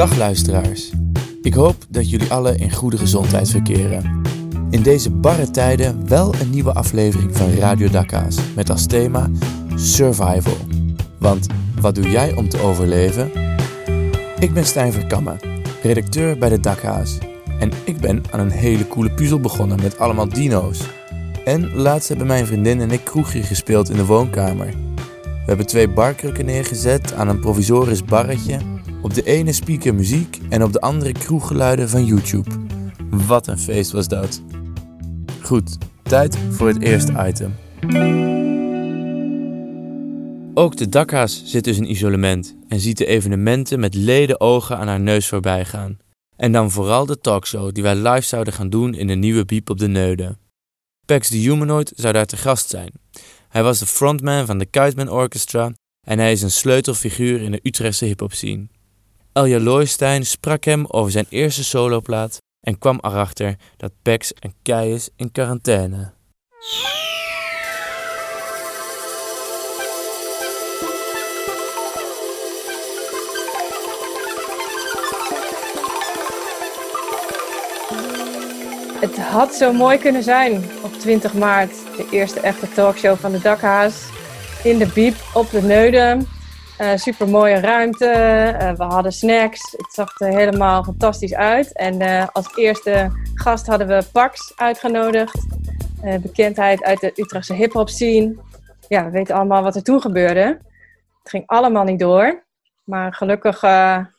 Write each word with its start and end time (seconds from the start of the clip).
Dag 0.00 0.16
luisteraars. 0.16 0.90
Ik 1.42 1.54
hoop 1.54 1.76
dat 1.88 2.10
jullie 2.10 2.30
alle 2.30 2.56
in 2.56 2.72
goede 2.72 2.98
gezondheid 2.98 3.50
verkeren. 3.50 4.22
In 4.70 4.82
deze 4.82 5.10
barre 5.10 5.50
tijden 5.50 6.08
wel 6.08 6.34
een 6.34 6.50
nieuwe 6.50 6.72
aflevering 6.72 7.36
van 7.36 7.52
Radio 7.52 7.88
Dakka's 7.90 8.36
met 8.56 8.70
als 8.70 8.86
thema 8.86 9.30
Survival. 9.74 10.56
Want 11.18 11.46
wat 11.80 11.94
doe 11.94 12.10
jij 12.10 12.36
om 12.36 12.48
te 12.48 12.60
overleven? 12.60 13.30
Ik 14.38 14.54
ben 14.54 14.66
Stijn 14.66 14.92
Verkammen, 14.92 15.38
redacteur 15.82 16.38
bij 16.38 16.48
de 16.48 16.60
Dakka's. 16.60 17.18
En 17.58 17.70
ik 17.84 18.00
ben 18.00 18.22
aan 18.30 18.40
een 18.40 18.50
hele 18.50 18.88
coole 18.88 19.10
puzzel 19.10 19.40
begonnen 19.40 19.80
met 19.82 19.98
allemaal 19.98 20.28
dino's. 20.28 20.80
En 21.44 21.74
laatst 21.74 22.08
hebben 22.08 22.26
mijn 22.26 22.46
vriendin 22.46 22.80
en 22.80 22.90
ik 22.90 23.04
kroegje 23.04 23.42
gespeeld 23.42 23.90
in 23.90 23.96
de 23.96 24.06
woonkamer. 24.06 24.66
We 25.24 25.46
hebben 25.46 25.66
twee 25.66 25.88
barkrukken 25.88 26.44
neergezet 26.44 27.14
aan 27.14 27.28
een 27.28 27.40
provisorisch 27.40 28.04
barretje. 28.04 28.58
Op 29.02 29.14
de 29.14 29.22
ene 29.22 29.52
speaker 29.52 29.94
muziek 29.94 30.38
en 30.48 30.62
op 30.62 30.72
de 30.72 30.80
andere 30.80 31.12
kroeggeluiden 31.12 31.88
van 31.88 32.04
YouTube. 32.04 32.50
Wat 33.10 33.46
een 33.46 33.58
feest 33.58 33.90
was 33.90 34.08
dat. 34.08 34.42
Goed, 35.42 35.78
tijd 36.02 36.38
voor 36.50 36.68
het 36.68 36.82
eerste 36.82 37.12
item. 37.26 37.54
Ook 40.54 40.76
de 40.76 40.88
dakhaas 40.88 41.42
zit 41.44 41.64
dus 41.64 41.76
in 41.76 41.90
isolement 41.90 42.56
en 42.68 42.80
ziet 42.80 42.98
de 42.98 43.06
evenementen 43.06 43.80
met 43.80 43.94
leden 43.94 44.40
ogen 44.40 44.78
aan 44.78 44.88
haar 44.88 45.00
neus 45.00 45.28
voorbij 45.28 45.64
gaan. 45.64 45.98
En 46.36 46.52
dan 46.52 46.70
vooral 46.70 47.06
de 47.06 47.20
talkshow 47.20 47.74
die 47.74 47.82
wij 47.82 47.96
live 47.96 48.26
zouden 48.26 48.52
gaan 48.52 48.70
doen 48.70 48.94
in 48.94 49.06
de 49.06 49.14
nieuwe 49.14 49.44
Biep 49.44 49.70
op 49.70 49.78
de 49.78 49.88
Neude. 49.88 50.36
Pax 51.06 51.28
the 51.28 51.36
Humanoid 51.36 51.92
zou 51.96 52.12
daar 52.12 52.26
te 52.26 52.36
gast 52.36 52.68
zijn. 52.68 52.92
Hij 53.48 53.62
was 53.62 53.78
de 53.78 53.86
frontman 53.86 54.46
van 54.46 54.58
de 54.58 54.66
Kuitman 54.66 55.08
Orchestra 55.08 55.72
en 56.06 56.18
hij 56.18 56.32
is 56.32 56.42
een 56.42 56.50
sleutelfiguur 56.50 57.40
in 57.40 57.50
de 57.50 57.60
Utrechtse 57.62 58.04
hip-hop 58.04 58.32
scene. 58.32 58.66
Elja 59.32 59.60
Looistein 59.60 60.26
sprak 60.26 60.64
hem 60.64 60.86
over 60.88 61.10
zijn 61.10 61.26
eerste 61.28 61.64
soloplaat 61.64 62.38
en 62.60 62.78
kwam 62.78 62.98
erachter 63.00 63.56
dat 63.76 63.92
Pax 64.02 64.32
een 64.40 64.54
kei 64.62 64.92
is 64.94 65.08
in 65.16 65.32
quarantaine. 65.32 66.12
Het 79.00 79.18
had 79.18 79.54
zo 79.54 79.72
mooi 79.72 79.98
kunnen 79.98 80.22
zijn 80.22 80.64
op 80.82 80.92
20 80.92 81.34
maart, 81.34 81.74
de 81.96 82.08
eerste 82.10 82.40
echte 82.40 82.68
talkshow 82.68 83.18
van 83.18 83.32
de 83.32 83.40
Dakhaas. 83.40 84.02
In 84.62 84.78
de 84.78 84.86
Biep 84.94 85.14
op 85.34 85.50
de 85.50 85.62
Neuden. 85.62 86.39
Uh, 86.80 86.96
Super 86.96 87.28
mooie 87.28 87.60
ruimte. 87.60 88.06
Uh, 88.60 88.72
we 88.72 88.82
hadden 88.82 89.12
snacks. 89.12 89.72
Het 89.76 89.92
zag 89.92 90.20
er 90.20 90.36
helemaal 90.36 90.84
fantastisch 90.84 91.34
uit. 91.34 91.72
En 91.72 92.02
uh, 92.02 92.26
als 92.32 92.56
eerste 92.56 93.10
gast 93.34 93.66
hadden 93.66 93.86
we 93.86 94.04
Pax 94.12 94.52
uitgenodigd. 94.56 95.46
bekendheid 96.22 96.82
uit 96.82 97.00
de 97.00 97.12
Utrechtse 97.16 97.54
hip-hop 97.54 97.88
scene. 97.88 98.36
Ja, 98.88 99.04
we 99.04 99.10
weten 99.10 99.34
allemaal 99.34 99.62
wat 99.62 99.76
er 99.76 99.82
toen 99.82 100.00
gebeurde. 100.00 100.58
Het 101.22 101.30
ging 101.30 101.46
allemaal 101.46 101.84
niet 101.84 101.98
door. 101.98 102.44
Maar 102.84 103.14
gelukkig 103.14 103.60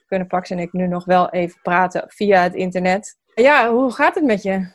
kunnen 0.08 0.28
Pax 0.28 0.50
en 0.50 0.60
ik 0.60 0.74
nu 0.74 0.88
nog 0.88 1.06
wel 1.06 1.30
even 1.30 1.60
praten 1.62 2.04
via 2.08 2.42
het 2.42 2.54
internet. 2.54 3.18
Ja, 3.36 3.72
hoe 3.72 3.92
gaat 3.94 4.16
het 4.16 4.24
met 4.24 4.44
je? 4.44 4.72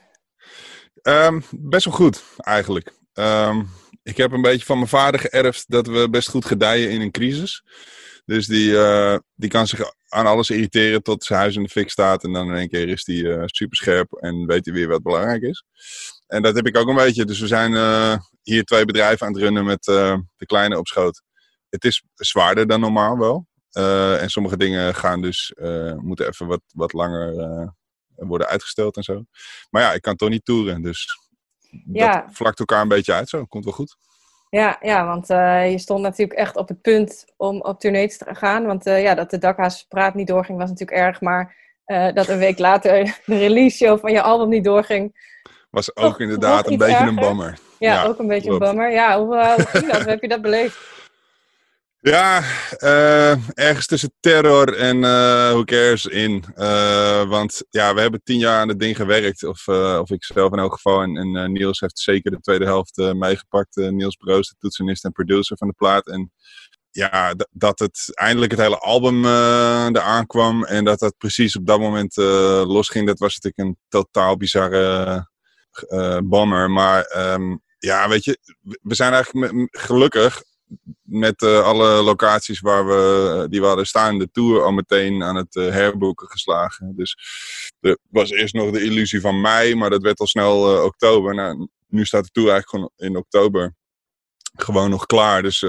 Um, 1.02 1.42
best 1.50 1.84
wel 1.84 1.94
goed, 1.94 2.24
eigenlijk. 2.36 2.92
Um, 3.14 3.68
ik 4.06 4.16
heb 4.16 4.32
een 4.32 4.42
beetje 4.42 4.66
van 4.66 4.76
mijn 4.76 4.88
vader 4.88 5.20
geërfd 5.20 5.64
dat 5.68 5.86
we 5.86 6.10
best 6.10 6.28
goed 6.28 6.44
gedijen 6.44 6.90
in 6.90 7.00
een 7.00 7.10
crisis. 7.10 7.62
Dus 8.24 8.46
die, 8.46 8.70
uh, 8.70 9.16
die 9.34 9.50
kan 9.50 9.66
zich 9.66 9.92
aan 10.08 10.26
alles 10.26 10.50
irriteren 10.50 11.02
tot 11.02 11.24
zijn 11.24 11.38
huis 11.38 11.56
in 11.56 11.62
de 11.62 11.68
fik 11.68 11.90
staat. 11.90 12.24
En 12.24 12.32
dan 12.32 12.48
in 12.48 12.56
één 12.56 12.68
keer 12.68 12.88
is 12.88 13.06
hij 13.06 13.16
uh, 13.16 13.42
super 13.46 13.76
scherp 13.76 14.12
en 14.12 14.46
weet 14.46 14.64
hij 14.64 14.74
weer 14.74 14.88
wat 14.88 15.02
belangrijk 15.02 15.42
is. 15.42 15.64
En 16.26 16.42
dat 16.42 16.54
heb 16.54 16.66
ik 16.66 16.76
ook 16.76 16.88
een 16.88 16.94
beetje. 16.94 17.24
Dus 17.24 17.40
we 17.40 17.46
zijn 17.46 17.72
uh, 17.72 18.16
hier 18.42 18.64
twee 18.64 18.84
bedrijven 18.84 19.26
aan 19.26 19.32
het 19.32 19.42
runnen 19.42 19.64
met 19.64 19.84
de 19.84 20.46
kleine 20.46 20.78
op 20.78 20.86
schoot. 20.86 21.22
Het 21.68 21.84
is 21.84 22.02
zwaarder 22.14 22.66
dan 22.66 22.80
normaal 22.80 23.18
wel. 23.18 23.46
en 24.20 24.30
sommige 24.30 24.56
dingen 24.56 24.94
gaan 24.94 25.22
dus, 25.22 25.52
moeten 25.96 26.28
even 26.28 26.46
wat, 26.46 26.60
wat 26.72 26.92
langer 26.92 27.34
worden 28.14 28.46
uitgesteld 28.46 28.96
en 28.96 29.02
zo. 29.02 29.24
Maar 29.70 29.82
ja, 29.82 29.92
ik 29.92 30.02
kan 30.02 30.16
toch 30.16 30.28
niet 30.28 30.44
toeren, 30.44 30.82
dus 30.82 31.25
ja. 31.92 32.12
dat 32.12 32.34
vlakt 32.34 32.58
elkaar 32.58 32.82
een 32.82 32.88
beetje 32.88 33.12
uit 33.12 33.28
zo. 33.28 33.44
Komt 33.44 33.64
wel 33.64 33.72
goed. 33.72 33.96
Ja, 34.50 34.76
ja 34.80 35.06
want 35.06 35.30
uh, 35.30 35.70
je 35.70 35.78
stond 35.78 36.02
natuurlijk 36.02 36.38
echt 36.38 36.56
op 36.56 36.68
het 36.68 36.80
punt 36.80 37.24
om 37.36 37.60
op 37.60 37.80
tournee 37.80 38.08
te 38.08 38.34
gaan. 38.34 38.66
Want 38.66 38.86
uh, 38.86 39.02
ja, 39.02 39.14
dat 39.14 39.30
de 39.30 39.38
Dakhaas 39.38 39.82
praat 39.82 40.14
niet 40.14 40.26
doorging 40.26 40.58
was 40.58 40.68
natuurlijk 40.68 40.98
erg. 40.98 41.20
Maar 41.20 41.56
uh, 41.86 42.12
dat 42.12 42.28
een 42.28 42.38
week 42.38 42.58
later 42.58 42.90
de 43.26 43.38
release 43.38 43.76
show 43.76 44.00
van 44.00 44.12
je 44.12 44.22
album 44.22 44.48
niet 44.48 44.64
doorging... 44.64 45.34
Was 45.70 45.96
ook 45.96 46.20
inderdaad 46.20 46.70
een 46.70 46.76
beetje 46.76 46.94
erger. 46.94 47.08
een 47.08 47.14
bammer. 47.14 47.58
Ja, 47.78 47.92
ja, 47.92 48.04
ook 48.04 48.18
een 48.18 48.26
beetje 48.26 48.48
klopt. 48.48 48.62
een 48.62 48.68
bammer. 48.68 48.92
Ja, 48.92 49.18
hoe, 49.18 49.36
hoe 49.36 49.66
ging 49.66 49.86
dat? 49.92 50.00
hoe 50.00 50.10
heb 50.10 50.20
je 50.20 50.28
dat 50.28 50.42
beleefd? 50.42 50.78
Ja, 52.06 52.42
uh, 52.78 53.58
ergens 53.58 53.86
tussen 53.86 54.12
terror 54.20 54.76
en 54.76 54.96
uh, 54.96 55.50
who 55.50 55.64
cares 55.64 56.06
in. 56.06 56.44
Uh, 56.56 57.28
want 57.28 57.62
ja, 57.70 57.94
we 57.94 58.00
hebben 58.00 58.20
tien 58.24 58.38
jaar 58.38 58.60
aan 58.60 58.68
het 58.68 58.78
ding 58.78 58.96
gewerkt. 58.96 59.44
Of, 59.44 59.68
of 59.68 60.10
ik 60.10 60.24
zelf 60.24 60.52
in 60.52 60.58
elk 60.58 60.72
geval. 60.72 61.02
En, 61.02 61.36
en 61.36 61.52
Niels 61.52 61.80
heeft 61.80 61.98
zeker 61.98 62.30
de 62.30 62.40
tweede 62.40 62.64
helft 62.64 62.96
meegepakt. 62.96 63.76
Niels 63.76 64.16
Broos, 64.16 64.48
de 64.48 64.54
toetsenist 64.58 65.04
en 65.04 65.12
producer 65.12 65.56
van 65.56 65.68
de 65.68 65.74
plaat. 65.76 66.06
En 66.06 66.32
ja, 66.90 67.34
dat 67.50 67.78
het 67.78 68.10
eindelijk 68.14 68.52
het 68.52 68.60
hele 68.60 68.78
album 68.78 69.24
eraan 69.24 70.26
kwam. 70.26 70.64
En 70.64 70.84
dat 70.84 70.98
dat 70.98 71.14
precies 71.18 71.56
op 71.56 71.66
dat 71.66 71.80
moment 71.80 72.16
losging. 72.66 73.06
Dat 73.06 73.18
was 73.18 73.38
natuurlijk 73.38 73.68
een 73.68 73.78
totaal 73.88 74.36
bizarre 74.36 75.28
bomber. 76.24 76.70
Maar 76.70 77.16
um, 77.16 77.62
ja, 77.78 78.08
weet 78.08 78.24
je, 78.24 78.38
we 78.82 78.94
zijn 78.94 79.12
eigenlijk 79.12 79.68
gelukkig 79.70 80.42
met 81.02 81.42
uh, 81.42 81.62
alle 81.62 82.02
locaties 82.02 82.60
waar 82.60 82.86
we, 82.86 83.32
eh, 83.42 83.50
die 83.50 83.60
we 83.60 83.66
hadden 83.66 83.86
staan 83.86 84.18
de 84.18 84.28
Tour 84.32 84.62
al 84.62 84.72
meteen 84.72 85.22
aan 85.22 85.36
het 85.36 85.54
uh, 85.54 85.70
herboeken 85.70 86.28
geslagen. 86.28 86.92
Dus 86.96 87.16
er 87.80 87.98
was 88.10 88.30
eerst 88.30 88.54
nog 88.54 88.70
de 88.70 88.82
illusie 88.82 89.20
van 89.20 89.40
mei, 89.40 89.74
maar 89.74 89.90
dat 89.90 90.02
werd 90.02 90.20
al 90.20 90.26
snel 90.26 90.84
oktober. 90.84 91.34
Nou, 91.34 91.68
nu 91.88 92.04
staat 92.04 92.24
de 92.24 92.30
Tour 92.32 92.50
eigenlijk 92.50 92.70
gewoon 92.96 93.10
in 93.10 93.16
oktober 93.16 93.74
gewoon 94.56 94.90
nog 94.90 95.06
klaar. 95.06 95.42
Dus 95.42 95.60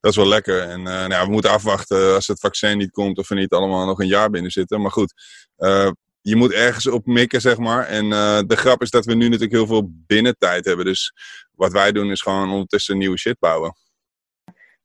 dat 0.00 0.10
is 0.10 0.16
wel 0.16 0.26
lekker. 0.26 0.60
En 0.60 0.82
nou, 0.82 1.26
we 1.26 1.32
moeten 1.32 1.50
afwachten 1.50 2.14
als 2.14 2.26
het 2.26 2.40
vaccin 2.40 2.78
niet 2.78 2.90
komt 2.90 3.18
of 3.18 3.30
er 3.30 3.36
niet 3.36 3.52
allemaal 3.52 3.86
nog 3.86 4.00
een 4.00 4.06
jaar 4.06 4.30
binnen 4.30 4.50
zitten. 4.50 4.80
Maar 4.80 4.90
goed, 4.90 5.12
je 6.20 6.36
moet 6.36 6.52
ergens 6.52 6.86
op 6.86 7.06
mikken, 7.06 7.40
zeg 7.40 7.58
maar. 7.58 7.86
En 7.86 8.10
de 8.46 8.56
grap 8.56 8.82
is 8.82 8.90
dat 8.90 9.04
we 9.04 9.14
nu 9.14 9.24
natuurlijk 9.24 9.52
heel 9.52 9.66
veel 9.66 9.90
binnentijd 10.06 10.64
hebben. 10.64 10.84
Dus 10.84 11.12
wat 11.52 11.72
wij 11.72 11.92
doen 11.92 12.10
is 12.10 12.20
gewoon 12.20 12.50
ondertussen 12.50 12.98
nieuwe 12.98 13.18
shit 13.18 13.38
bouwen. 13.38 13.76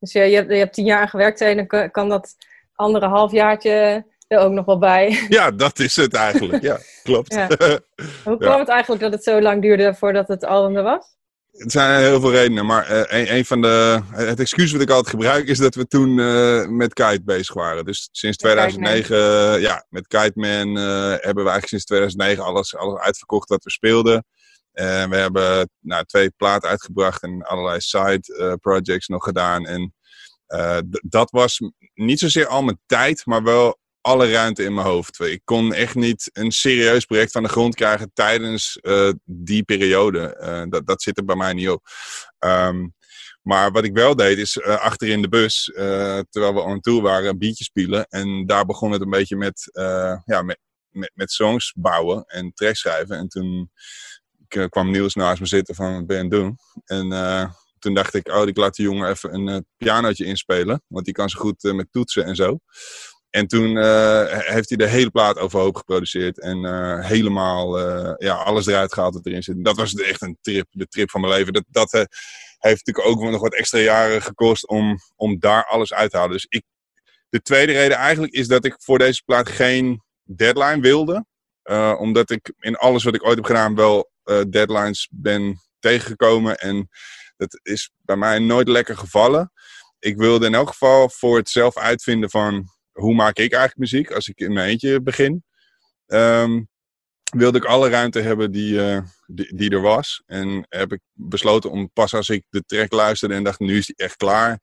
Dus 0.03 0.11
je, 0.11 0.19
je, 0.19 0.35
hebt, 0.35 0.49
je 0.49 0.57
hebt 0.57 0.73
tien 0.73 0.85
jaar 0.85 1.07
gewerkt 1.07 1.41
en 1.41 1.67
dan 1.67 1.91
kan 1.91 2.09
dat 2.09 2.35
andere 2.75 3.07
halfjaartje 3.07 4.05
er 4.27 4.39
ook 4.39 4.51
nog 4.51 4.65
wel 4.65 4.77
bij. 4.77 5.25
Ja, 5.29 5.51
dat 5.51 5.79
is 5.79 5.95
het 5.95 6.13
eigenlijk. 6.13 6.63
Ja, 6.63 6.77
klopt. 7.03 7.33
Ja. 7.33 7.47
Hoe 8.23 8.37
kwam 8.37 8.59
het 8.59 8.67
eigenlijk 8.67 9.01
dat 9.01 9.13
het 9.13 9.23
zo 9.23 9.41
lang 9.41 9.61
duurde 9.61 9.93
voordat 9.93 10.27
het 10.27 10.45
album 10.45 10.75
er 10.75 10.83
was? 10.83 11.15
Het 11.51 11.71
zijn 11.71 12.01
heel 12.01 12.19
veel 12.19 12.31
redenen, 12.31 12.65
maar 12.65 12.91
uh, 12.91 12.97
een, 12.97 13.35
een, 13.35 13.45
van 13.45 13.61
de. 13.61 14.01
Het 14.11 14.39
excuus 14.39 14.71
wat 14.71 14.81
ik 14.81 14.89
altijd 14.89 15.09
gebruik 15.09 15.47
is 15.47 15.57
dat 15.57 15.75
we 15.75 15.87
toen 15.87 16.17
uh, 16.17 16.67
met 16.67 16.93
Kite 16.93 17.23
bezig 17.23 17.53
waren. 17.53 17.85
Dus 17.85 18.09
sinds 18.11 18.37
2009, 18.37 19.17
uh, 19.17 19.61
ja, 19.61 19.85
met 19.89 20.07
Kite 20.07 20.31
Man 20.35 20.75
hebben 20.75 21.43
we 21.43 21.49
eigenlijk 21.49 21.67
sinds 21.67 21.85
2009 21.85 22.43
alles, 22.43 22.75
alles 22.75 22.99
uitverkocht 22.99 23.49
wat 23.49 23.63
we 23.63 23.71
speelden. 23.71 24.25
En 24.73 25.09
we 25.09 25.15
hebben 25.15 25.69
nou, 25.79 26.03
twee 26.03 26.29
platen 26.29 26.69
uitgebracht 26.69 27.23
en 27.23 27.41
allerlei 27.41 27.79
side 27.79 28.37
uh, 28.39 28.53
projects 28.53 29.07
nog 29.07 29.23
gedaan. 29.23 29.65
En 29.65 29.93
uh, 30.47 30.77
dat 31.01 31.31
was 31.31 31.59
niet 31.93 32.19
zozeer 32.19 32.47
al 32.47 32.63
mijn 32.63 32.79
tijd, 32.85 33.25
maar 33.25 33.43
wel 33.43 33.79
alle 34.01 34.31
ruimte 34.31 34.63
in 34.63 34.73
mijn 34.73 34.87
hoofd. 34.87 35.19
Ik 35.19 35.41
kon 35.43 35.73
echt 35.73 35.95
niet 35.95 36.29
een 36.33 36.51
serieus 36.51 37.05
project 37.05 37.31
van 37.31 37.43
de 37.43 37.49
grond 37.49 37.75
krijgen 37.75 38.11
tijdens 38.13 38.79
uh, 38.81 39.11
die 39.25 39.63
periode. 39.63 40.37
dat, 40.69 40.87
dat 40.87 41.01
zit 41.01 41.17
er 41.17 41.25
bij 41.25 41.35
mij 41.35 41.53
niet 41.53 41.69
op. 41.69 41.87
Um, 42.39 42.93
maar 43.41 43.71
wat 43.71 43.83
ik 43.83 43.93
wel 43.93 44.15
deed 44.15 44.37
is 44.37 44.55
uh, 44.55 44.77
achterin 44.77 45.21
de 45.21 45.29
bus, 45.29 45.63
terwijl 46.29 46.53
we 46.53 46.59
on 46.59 46.79
tour 46.79 47.01
waren, 47.01 47.29
een 47.29 47.37
biertje 47.37 47.63
spelen. 47.63 48.07
En 48.09 48.45
daar 48.45 48.65
begon 48.65 48.91
het 48.91 49.01
een 49.01 49.09
beetje 49.09 49.35
met, 49.35 49.69
ja, 50.25 50.41
met, 50.41 50.59
met, 50.89 51.11
met 51.13 51.31
songs 51.31 51.73
bouwen 51.75 52.23
en 52.25 52.53
tracks 52.53 52.79
schrijven. 52.79 53.17
En 53.17 53.27
toen 53.27 53.71
uh, 54.55 54.65
kwam 54.65 54.91
Niels 54.91 55.13
naast 55.13 55.39
me 55.39 55.45
zitten 55.45 55.75
van 55.75 55.93
wat 55.93 56.05
ben 56.05 56.29
doen? 56.29 56.57
En 56.85 57.11
uh, 57.11 57.45
toen 57.79 57.93
dacht 57.93 58.13
ik, 58.13 58.27
oh, 58.27 58.47
ik 58.47 58.57
laat 58.57 58.75
die 58.75 58.85
jongen 58.85 59.09
even 59.09 59.33
een 59.33 59.47
uh, 59.47 59.57
pianootje 59.77 60.25
inspelen. 60.25 60.83
Want 60.87 61.05
die 61.05 61.13
kan 61.13 61.29
zo 61.29 61.39
goed 61.39 61.63
met 61.63 61.87
toetsen 61.91 62.25
en 62.25 62.35
zo. 62.35 62.59
En 63.29 63.47
toen 63.47 63.77
heeft 64.27 64.69
hij 64.69 64.77
de 64.77 64.87
hele 64.87 65.09
plaat 65.09 65.37
overhoop 65.37 65.75
geproduceerd. 65.75 66.39
En 66.39 66.65
helemaal 67.03 67.79
ja, 68.23 68.35
alles 68.35 68.65
eruit 68.65 68.93
gehaald 68.93 69.13
wat 69.13 69.25
erin 69.25 69.43
zit. 69.43 69.65
Dat 69.65 69.75
was 69.75 69.93
echt 69.93 70.21
een 70.21 70.37
trip, 70.41 70.67
de 70.69 70.87
trip 70.87 71.09
van 71.09 71.21
mijn 71.21 71.33
leven. 71.33 71.53
Dat, 71.53 71.63
dat 71.67 71.91
heeft 72.57 72.85
natuurlijk 72.85 73.07
ook 73.07 73.31
nog 73.31 73.41
wat 73.41 73.53
extra 73.53 73.79
jaren 73.79 74.21
gekost 74.21 74.67
om, 74.67 74.97
om 75.15 75.39
daar 75.39 75.65
alles 75.65 75.93
uit 75.93 76.11
te 76.11 76.17
halen. 76.17 76.31
Dus 76.31 76.45
ik 76.49 76.63
De 77.29 77.41
tweede 77.41 77.71
reden 77.71 77.97
eigenlijk 77.97 78.33
is 78.33 78.47
dat 78.47 78.65
ik 78.65 78.75
voor 78.77 78.97
deze 78.97 79.23
plaat 79.25 79.49
geen 79.49 80.03
deadline 80.23 80.81
wilde. 80.81 81.25
Omdat 81.97 82.29
ik 82.29 82.53
in 82.59 82.75
alles 82.75 83.03
wat 83.03 83.15
ik 83.15 83.25
ooit 83.25 83.35
heb 83.35 83.45
gedaan 83.45 83.75
wel 83.75 84.11
deadlines 84.49 85.07
ben 85.11 85.61
tegengekomen. 85.79 86.57
En 86.57 86.89
dat 87.37 87.59
is 87.63 87.91
bij 88.01 88.15
mij 88.15 88.39
nooit 88.39 88.67
lekker 88.67 88.97
gevallen. 88.97 89.51
Ik 89.99 90.17
wilde 90.17 90.45
in 90.45 90.53
elk 90.53 90.67
geval 90.67 91.09
voor 91.09 91.37
het 91.37 91.49
zelf 91.49 91.77
uitvinden 91.77 92.29
van 92.29 92.67
hoe 92.91 93.15
maak 93.15 93.37
ik 93.37 93.51
eigenlijk 93.51 93.77
muziek 93.77 94.11
als 94.11 94.27
ik 94.27 94.39
in 94.39 94.53
mijn 94.53 94.69
eentje 94.69 95.01
begin. 95.01 95.43
Um, 96.05 96.67
wilde 97.33 97.57
ik 97.57 97.65
alle 97.65 97.89
ruimte 97.89 98.19
hebben 98.19 98.51
die, 98.51 98.73
uh, 98.73 99.01
die, 99.25 99.55
die, 99.55 99.69
er 99.69 99.81
was. 99.81 100.23
En 100.25 100.65
heb 100.69 100.91
ik 100.91 100.99
besloten 101.11 101.71
om 101.71 101.91
pas 101.93 102.13
als 102.13 102.29
ik 102.29 102.45
de 102.49 102.63
track 102.65 102.91
luisterde 102.91 103.35
en 103.35 103.43
dacht 103.43 103.59
nu 103.59 103.77
is 103.77 103.85
die 103.85 103.95
echt 103.95 104.15
klaar, 104.15 104.59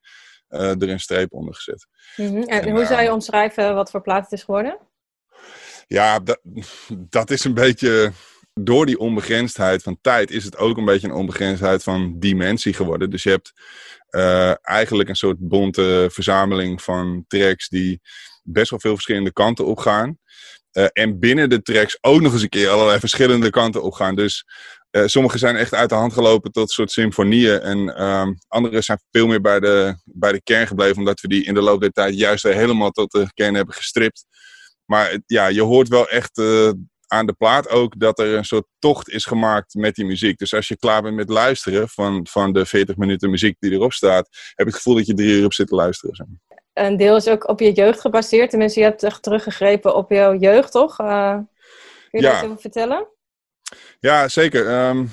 uh, 0.49 0.71
er 0.71 0.89
een 0.89 1.01
streep 1.01 1.33
onder 1.33 1.55
gezet. 1.55 1.87
Mm 2.17 2.27
-hmm. 2.27 2.43
En, 2.43 2.63
en, 2.63 2.71
hoe 2.71 2.87
zou 2.87 3.03
je 3.03 3.13
omschrijven 3.13 3.75
wat 3.75 3.91
voor 3.91 4.01
plaat 4.01 4.23
het 4.23 4.33
is 4.33 4.43
geworden? 4.43 4.79
Ja, 5.87 6.19
dat, 6.19 6.41
dat 6.89 7.31
is 7.31 7.45
een 7.45 7.55
beetje. 7.55 8.13
Door 8.65 8.87
die 8.87 8.99
onbegrensdheid 8.99 9.83
van 9.83 9.99
tijd 10.01 10.31
is 10.31 10.45
het 10.45 10.57
ook 10.57 10.77
een 10.77 10.85
beetje 10.85 11.09
een 11.09 11.15
onbegrensdheid 11.15 11.83
van 11.83 12.19
dimensie 12.19 12.73
geworden. 12.73 13.11
Dus 13.11 13.23
je 13.23 13.31
hebt 13.31 13.53
uh, 14.11 14.55
eigenlijk 14.61 15.09
een 15.09 15.17
soort 15.17 15.39
bonte 15.39 16.09
verzameling 16.13 16.83
van 16.83 17.25
tracks 17.29 17.69
die 17.69 18.01
best 18.43 18.71
wel 18.71 18.81
veel 18.81 18.95
verschillende 18.95 19.33
kanten 19.33 19.67
op 19.67 19.79
gaan. 19.79 20.19
Uh, 20.73 20.87
en 20.93 21.19
binnen 21.19 21.51
de 21.51 21.63
tracks 21.63 21.99
ook 22.01 22.21
nog 22.21 22.33
eens 22.33 22.43
een 22.43 22.49
keer 22.49 22.69
allerlei 22.69 22.99
verschillende 22.99 23.51
kanten 23.51 23.83
op 23.83 23.93
gaan. 23.93 24.15
Dus 24.15 24.45
uh, 24.91 25.07
sommige 25.07 25.39
zijn 25.39 25.57
echt 25.57 25.75
uit 25.75 25.89
de 25.89 25.95
hand 25.95 26.13
gelopen 26.13 26.53
tot 26.53 26.71
soort 26.71 26.91
symfonieën. 26.91 27.61
En 27.61 27.79
uh, 27.79 28.27
andere 28.49 28.81
zijn 28.81 29.01
veel 29.11 29.27
meer 29.27 29.41
bij 29.41 29.61
de, 29.61 29.97
bij 30.05 30.33
de 30.33 30.43
kern 30.43 30.67
gebleven, 30.67 30.97
omdat 30.97 31.21
we 31.21 31.29
die 31.29 31.45
in 31.45 31.55
de 31.55 31.63
loop 31.63 31.81
der 31.81 31.91
tijd 31.93 32.19
juist 32.19 32.43
helemaal 32.43 32.91
tot 32.91 33.11
de 33.11 33.31
kern 33.35 33.55
hebben 33.55 33.75
gestript. 33.75 34.25
Maar 34.85 35.19
ja, 35.27 35.47
je 35.47 35.63
hoort 35.63 35.89
wel 35.89 36.09
echt 36.09 36.43
aan 37.13 37.27
de 37.27 37.33
plaat 37.33 37.69
ook 37.69 37.99
dat 37.99 38.19
er 38.19 38.35
een 38.35 38.45
soort 38.45 38.67
tocht 38.79 39.09
is 39.09 39.25
gemaakt 39.25 39.75
met 39.75 39.95
die 39.95 40.05
muziek. 40.05 40.39
Dus 40.39 40.55
als 40.55 40.69
je 40.69 40.77
klaar 40.77 41.03
bent 41.03 41.17
met 41.17 41.29
luisteren 41.29 41.89
van, 41.89 42.27
van 42.31 42.53
de 42.53 42.67
40 42.67 42.97
minuten 42.97 43.31
muziek 43.31 43.57
die 43.59 43.73
erop 43.73 43.93
staat, 43.93 44.29
heb 44.31 44.67
je 44.67 44.73
het 44.73 44.75
gevoel 44.75 44.95
dat 44.95 45.07
je 45.07 45.15
drie 45.15 45.39
uur 45.39 45.45
op 45.45 45.53
zit 45.53 45.67
te 45.67 45.75
luisteren. 45.75 46.41
Een 46.73 46.97
deel 46.97 47.17
is 47.17 47.29
ook 47.29 47.49
op 47.49 47.61
je 47.61 47.73
jeugd 47.73 48.01
gebaseerd. 48.01 48.51
Tenminste, 48.51 48.81
je 48.81 48.87
hebt 48.87 49.03
echt 49.03 49.23
teruggegrepen 49.23 49.95
op 49.95 50.11
jouw 50.11 50.35
jeugd, 50.35 50.73
toch? 50.73 51.01
Uh, 51.01 51.35
kun 52.11 52.21
je 52.21 52.21
ja. 52.21 52.33
dat 52.33 52.43
even 52.43 52.61
vertellen? 52.61 53.07
Ja, 54.01 54.29
zeker. 54.29 54.89
Um, 54.89 55.11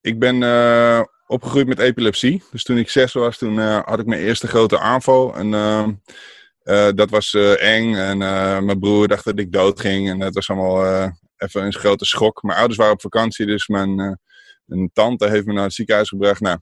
ik 0.00 0.18
ben 0.18 0.42
uh, 0.42 1.00
opgegroeid 1.26 1.66
met 1.66 1.78
epilepsie. 1.78 2.42
Dus 2.50 2.62
toen 2.62 2.78
ik 2.78 2.90
zes 2.90 3.12
was, 3.12 3.38
toen 3.38 3.54
uh, 3.54 3.78
had 3.84 3.98
ik 3.98 4.06
mijn 4.06 4.20
eerste 4.20 4.46
grote 4.46 4.78
aanval. 4.78 5.34
En 5.34 5.46
uh, 5.46 6.88
dat 6.94 7.10
was 7.10 7.34
eng. 7.58 7.94
En 7.94 8.18
mijn 8.64 8.78
broer 8.78 9.08
dacht 9.08 9.24
dat 9.24 9.38
ik 9.38 9.52
dood 9.52 9.80
ging. 9.80 10.08
En 10.08 10.18
dat 10.18 10.34
was 10.34 10.50
allemaal 10.50 11.12
even 11.38 11.64
een 11.64 11.74
grote 11.74 12.04
schok. 12.04 12.42
Mijn 12.42 12.58
ouders 12.58 12.78
waren 12.78 12.94
op 12.94 13.00
vakantie, 13.00 13.46
dus 13.46 13.66
mijn, 13.66 14.18
mijn 14.64 14.90
tante 14.92 15.28
heeft 15.28 15.46
me 15.46 15.52
naar 15.52 15.64
het 15.64 15.74
ziekenhuis 15.74 16.08
gebracht. 16.08 16.40
Nou, 16.40 16.58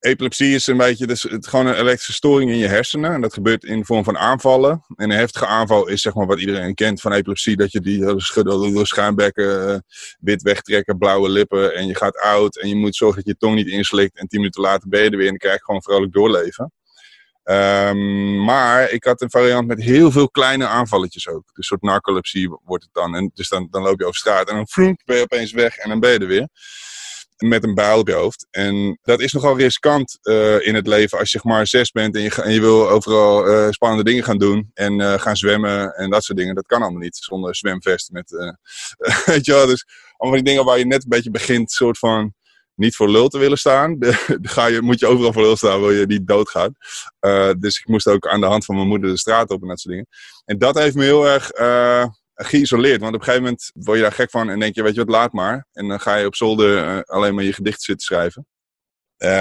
epilepsie 0.00 0.54
is 0.54 0.66
een 0.66 0.76
beetje 0.76 1.06
dus 1.06 1.22
het, 1.22 1.46
gewoon 1.46 1.66
een 1.66 1.74
elektrische 1.74 2.12
storing 2.12 2.50
in 2.50 2.56
je 2.56 2.66
hersenen. 2.66 3.12
En 3.12 3.20
dat 3.20 3.32
gebeurt 3.32 3.64
in 3.64 3.78
de 3.78 3.84
vorm 3.84 4.04
van 4.04 4.18
aanvallen. 4.18 4.84
En 4.94 5.10
een 5.10 5.16
heftige 5.16 5.46
aanval 5.46 5.88
is 5.88 6.00
zeg 6.00 6.14
maar 6.14 6.26
wat 6.26 6.40
iedereen 6.40 6.74
kent 6.74 7.00
van 7.00 7.12
epilepsie. 7.12 7.56
Dat 7.56 7.72
je 7.72 7.80
die 7.80 8.84
schuimbekken, 8.86 9.68
uh, 9.68 9.78
wit 10.20 10.42
wegtrekken, 10.42 10.98
blauwe 10.98 11.28
lippen. 11.28 11.74
En 11.74 11.86
je 11.86 11.94
gaat 11.94 12.18
oud 12.18 12.56
en 12.56 12.68
je 12.68 12.76
moet 12.76 12.96
zorgen 12.96 13.16
dat 13.16 13.26
je 13.26 13.36
tong 13.36 13.54
niet 13.54 13.68
inslikt. 13.68 14.18
En 14.18 14.26
tien 14.26 14.38
minuten 14.38 14.62
later 14.62 14.88
ben 14.88 15.02
je 15.02 15.10
er 15.10 15.16
weer 15.16 15.20
en 15.20 15.28
dan 15.28 15.38
krijg 15.38 15.56
je 15.56 15.64
gewoon 15.64 15.82
vrolijk 15.82 16.12
doorleven. 16.12 16.72
Um, 17.50 18.44
maar 18.44 18.90
ik 18.90 19.04
had 19.04 19.20
een 19.20 19.30
variant 19.30 19.66
met 19.66 19.82
heel 19.82 20.10
veel 20.10 20.30
kleine 20.30 20.66
aanvalletjes 20.66 21.28
ook. 21.28 21.42
Dus 21.46 21.56
een 21.56 21.62
soort 21.62 21.82
narcolepsie 21.82 22.58
wordt 22.64 22.84
het 22.84 22.94
dan. 22.94 23.14
En 23.14 23.30
dus 23.34 23.48
dan, 23.48 23.68
dan 23.70 23.82
loop 23.82 23.98
je 23.98 24.04
over 24.04 24.18
straat 24.18 24.48
en 24.48 24.54
dan 24.54 24.68
vroom, 24.68 24.96
ben 25.04 25.16
je 25.16 25.22
opeens 25.22 25.52
weg 25.52 25.76
en 25.76 25.88
dan 25.88 26.00
ben 26.00 26.12
je 26.12 26.18
er 26.18 26.26
weer 26.26 26.48
met 27.36 27.64
een 27.64 27.74
bijl 27.74 27.98
op 27.98 28.08
je 28.08 28.14
hoofd. 28.14 28.46
En 28.50 28.98
dat 29.02 29.20
is 29.20 29.32
nogal 29.32 29.56
riskant 29.56 30.18
uh, 30.22 30.66
in 30.66 30.74
het 30.74 30.86
leven 30.86 31.18
als 31.18 31.32
je 31.32 31.38
zeg 31.38 31.52
maar 31.52 31.66
zes 31.66 31.90
bent 31.90 32.14
en 32.14 32.22
je, 32.22 32.42
en 32.42 32.52
je 32.52 32.60
wil 32.60 32.88
overal 32.88 33.48
uh, 33.48 33.70
spannende 33.70 34.04
dingen 34.04 34.24
gaan 34.24 34.38
doen 34.38 34.70
en 34.74 35.00
uh, 35.00 35.18
gaan 35.18 35.36
zwemmen 35.36 35.94
en 35.94 36.10
dat 36.10 36.24
soort 36.24 36.38
dingen. 36.38 36.54
Dat 36.54 36.66
kan 36.66 36.82
allemaal 36.82 37.00
niet 37.00 37.16
zonder 37.16 37.56
zwemvest 37.56 38.10
met, 38.10 38.30
weet 39.26 39.46
je 39.46 39.52
wel, 39.52 39.66
dus 39.66 39.86
allemaal 40.16 40.40
die 40.42 40.48
dingen 40.48 40.64
waar 40.64 40.78
je 40.78 40.86
net 40.86 41.02
een 41.02 41.08
beetje 41.08 41.30
begint 41.30 41.70
soort 41.70 41.98
van 41.98 42.34
niet 42.76 42.96
voor 42.96 43.10
lul 43.10 43.28
te 43.28 43.38
willen 43.38 43.58
staan. 43.58 43.96
Ga 44.56 44.66
je, 44.66 44.82
moet 44.82 44.98
je 44.98 45.06
overal 45.06 45.32
voor 45.32 45.42
lul 45.42 45.56
staan, 45.56 45.80
wil 45.80 45.90
je 45.90 46.06
niet 46.06 46.26
doodgaan. 46.26 46.74
dus 47.58 47.78
ik 47.78 47.88
moest 47.88 48.06
ook 48.06 48.26
aan 48.26 48.40
de 48.40 48.46
hand 48.46 48.64
van 48.64 48.74
mijn 48.74 48.88
moeder 48.88 49.10
de 49.10 49.18
straat 49.18 49.50
op 49.50 49.62
en 49.62 49.68
dat 49.68 49.80
soort 49.80 49.94
dingen. 49.94 50.08
En 50.44 50.58
dat 50.58 50.78
heeft 50.78 50.94
me 50.94 51.04
heel 51.04 51.28
erg 51.28 51.50
geïsoleerd. 52.36 53.00
Want 53.00 53.14
op 53.14 53.20
een 53.20 53.26
gegeven 53.26 53.44
moment 53.44 53.70
word 53.74 53.96
je 53.96 54.02
daar 54.02 54.12
gek 54.12 54.30
van 54.30 54.50
en 54.50 54.58
denk 54.58 54.74
je, 54.74 54.82
weet 54.82 54.94
je 54.94 55.04
wat, 55.04 55.14
laat 55.14 55.32
maar. 55.32 55.66
En 55.72 55.88
dan 55.88 56.00
ga 56.00 56.16
je 56.16 56.26
op 56.26 56.34
zolder 56.34 56.96
uh, 56.96 57.00
alleen 57.00 57.34
maar 57.34 57.44
je 57.44 57.52
gedicht 57.52 57.82
zitten 57.82 58.06
schrijven. 58.06 58.46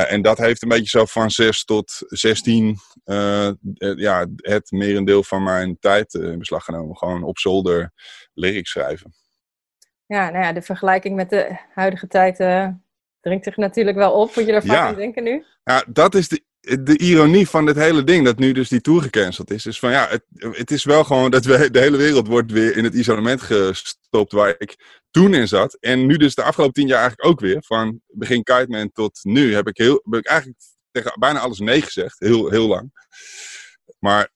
En 0.08 0.22
dat 0.22 0.38
heeft 0.38 0.62
een 0.62 0.70
beetje 0.70 0.98
zo 1.00 1.06
van 1.06 1.32
6 1.32 1.64
tot 1.64 2.04
16 2.08 2.78
uh, 3.06 3.50
ja, 3.78 4.26
het 4.36 4.72
merendeel 4.72 5.24
van 5.24 5.44
mijn 5.44 5.78
tijd 5.80 6.14
in 6.14 6.40
beslag 6.40 6.64
genomen. 6.64 6.98
Gewoon 6.98 7.24
op 7.24 7.38
zolder 7.38 7.92
lyrics 8.34 8.70
schrijven. 8.70 9.14
Ja, 10.06 10.30
nou 10.30 10.44
ja, 10.44 10.54
de 10.54 10.62
vergelijking 10.62 11.16
met 11.16 11.30
de 11.30 11.58
huidige 11.74 12.08
tijd 12.08 12.38
dringt 13.26 13.44
zich 13.44 13.58
natuurlijk 13.58 13.98
wel 13.98 14.12
op. 14.12 14.36
Moet 14.36 14.46
je 14.46 14.52
daar 14.52 14.64
vaak 14.64 14.76
ja. 14.76 14.88
aan 14.88 14.96
denken 14.96 15.24
nu? 15.24 15.46
Ja, 15.64 15.84
dat 15.88 16.16
is 16.16 16.28
de, 16.28 16.42
de 16.84 16.98
ironie 16.98 17.50
van 17.50 17.66
dit 17.66 17.76
hele 17.76 18.04
ding, 18.04 18.26
dat 18.26 18.40
nu 18.40 18.52
dus 18.52 18.70
die 18.70 18.82
tour 18.82 19.02
gecanceld 19.02 19.52
is, 19.52 19.66
is 19.66 19.80
van 19.80 19.92
ja, 19.92 20.08
het, 20.10 20.24
het 20.58 20.72
is 20.72 20.84
wel 20.84 21.04
gewoon 21.04 21.32
dat 21.32 21.46
we, 21.46 21.72
de 21.72 21.80
hele 21.80 21.98
wereld 21.98 22.28
wordt 22.28 22.52
weer 22.52 22.78
in 22.78 22.84
het 22.84 22.94
isolement 22.94 23.42
gestopt 23.42 24.32
waar 24.32 24.56
ik 24.58 25.02
toen 25.12 25.34
in 25.34 25.48
zat. 25.48 25.78
En 25.80 26.06
nu 26.06 26.18
dus 26.18 26.36
de 26.36 26.44
afgelopen 26.44 26.74
tien 26.74 26.88
jaar 26.88 27.00
eigenlijk 27.00 27.30
ook 27.30 27.40
weer, 27.40 27.64
van 27.66 28.02
begin 28.08 28.44
Kiteman 28.44 28.92
tot 28.92 29.20
nu, 29.22 29.54
heb 29.54 29.68
ik, 29.68 29.78
heel, 29.78 30.02
heb 30.04 30.20
ik 30.20 30.28
eigenlijk 30.28 30.60
tegen 30.92 31.20
bijna 31.20 31.40
alles 31.40 31.60
nee 31.60 31.82
gezegd, 31.82 32.20
heel, 32.20 32.50
heel 32.50 32.68
lang. 32.68 32.92
Maar 34.00 34.30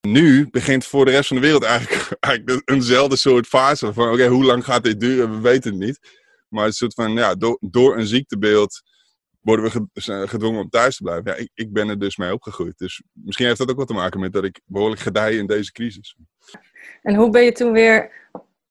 nu 0.00 0.48
begint 0.50 0.86
voor 0.86 1.04
de 1.04 1.10
rest 1.10 1.28
van 1.28 1.36
de 1.36 1.42
wereld 1.42 1.62
eigenlijk, 1.62 2.08
eigenlijk 2.20 2.70
eenzelfde 2.70 3.16
soort 3.16 3.46
fase 3.46 3.92
van 3.92 4.04
oké, 4.04 4.14
okay, 4.14 4.28
hoe 4.28 4.44
lang 4.44 4.64
gaat 4.64 4.84
dit 4.84 5.00
duren, 5.00 5.30
we 5.30 5.40
weten 5.40 5.70
het 5.70 5.80
niet. 5.80 6.23
Maar 6.54 6.64
het 6.64 6.74
soort 6.74 6.94
van, 6.94 7.12
ja, 7.12 7.34
door, 7.34 7.56
door 7.60 7.96
een 7.98 8.06
ziektebeeld 8.06 8.82
worden 9.40 9.88
we 9.92 10.28
gedwongen 10.28 10.60
om 10.60 10.68
thuis 10.68 10.96
te 10.96 11.02
blijven. 11.02 11.30
Ja, 11.30 11.36
ik, 11.36 11.50
ik 11.54 11.72
ben 11.72 11.88
er 11.88 11.98
dus 11.98 12.16
mee 12.16 12.32
opgegroeid. 12.32 12.78
Dus 12.78 13.02
misschien 13.12 13.46
heeft 13.46 13.58
dat 13.58 13.70
ook 13.70 13.76
wat 13.76 13.86
te 13.86 13.94
maken 13.94 14.20
met 14.20 14.32
dat 14.32 14.44
ik 14.44 14.60
behoorlijk 14.64 15.00
gedij 15.00 15.36
in 15.36 15.46
deze 15.46 15.72
crisis. 15.72 16.16
En 17.02 17.14
hoe 17.14 17.30
ben 17.30 17.42
je 17.42 17.52
toen 17.52 17.72
weer 17.72 18.10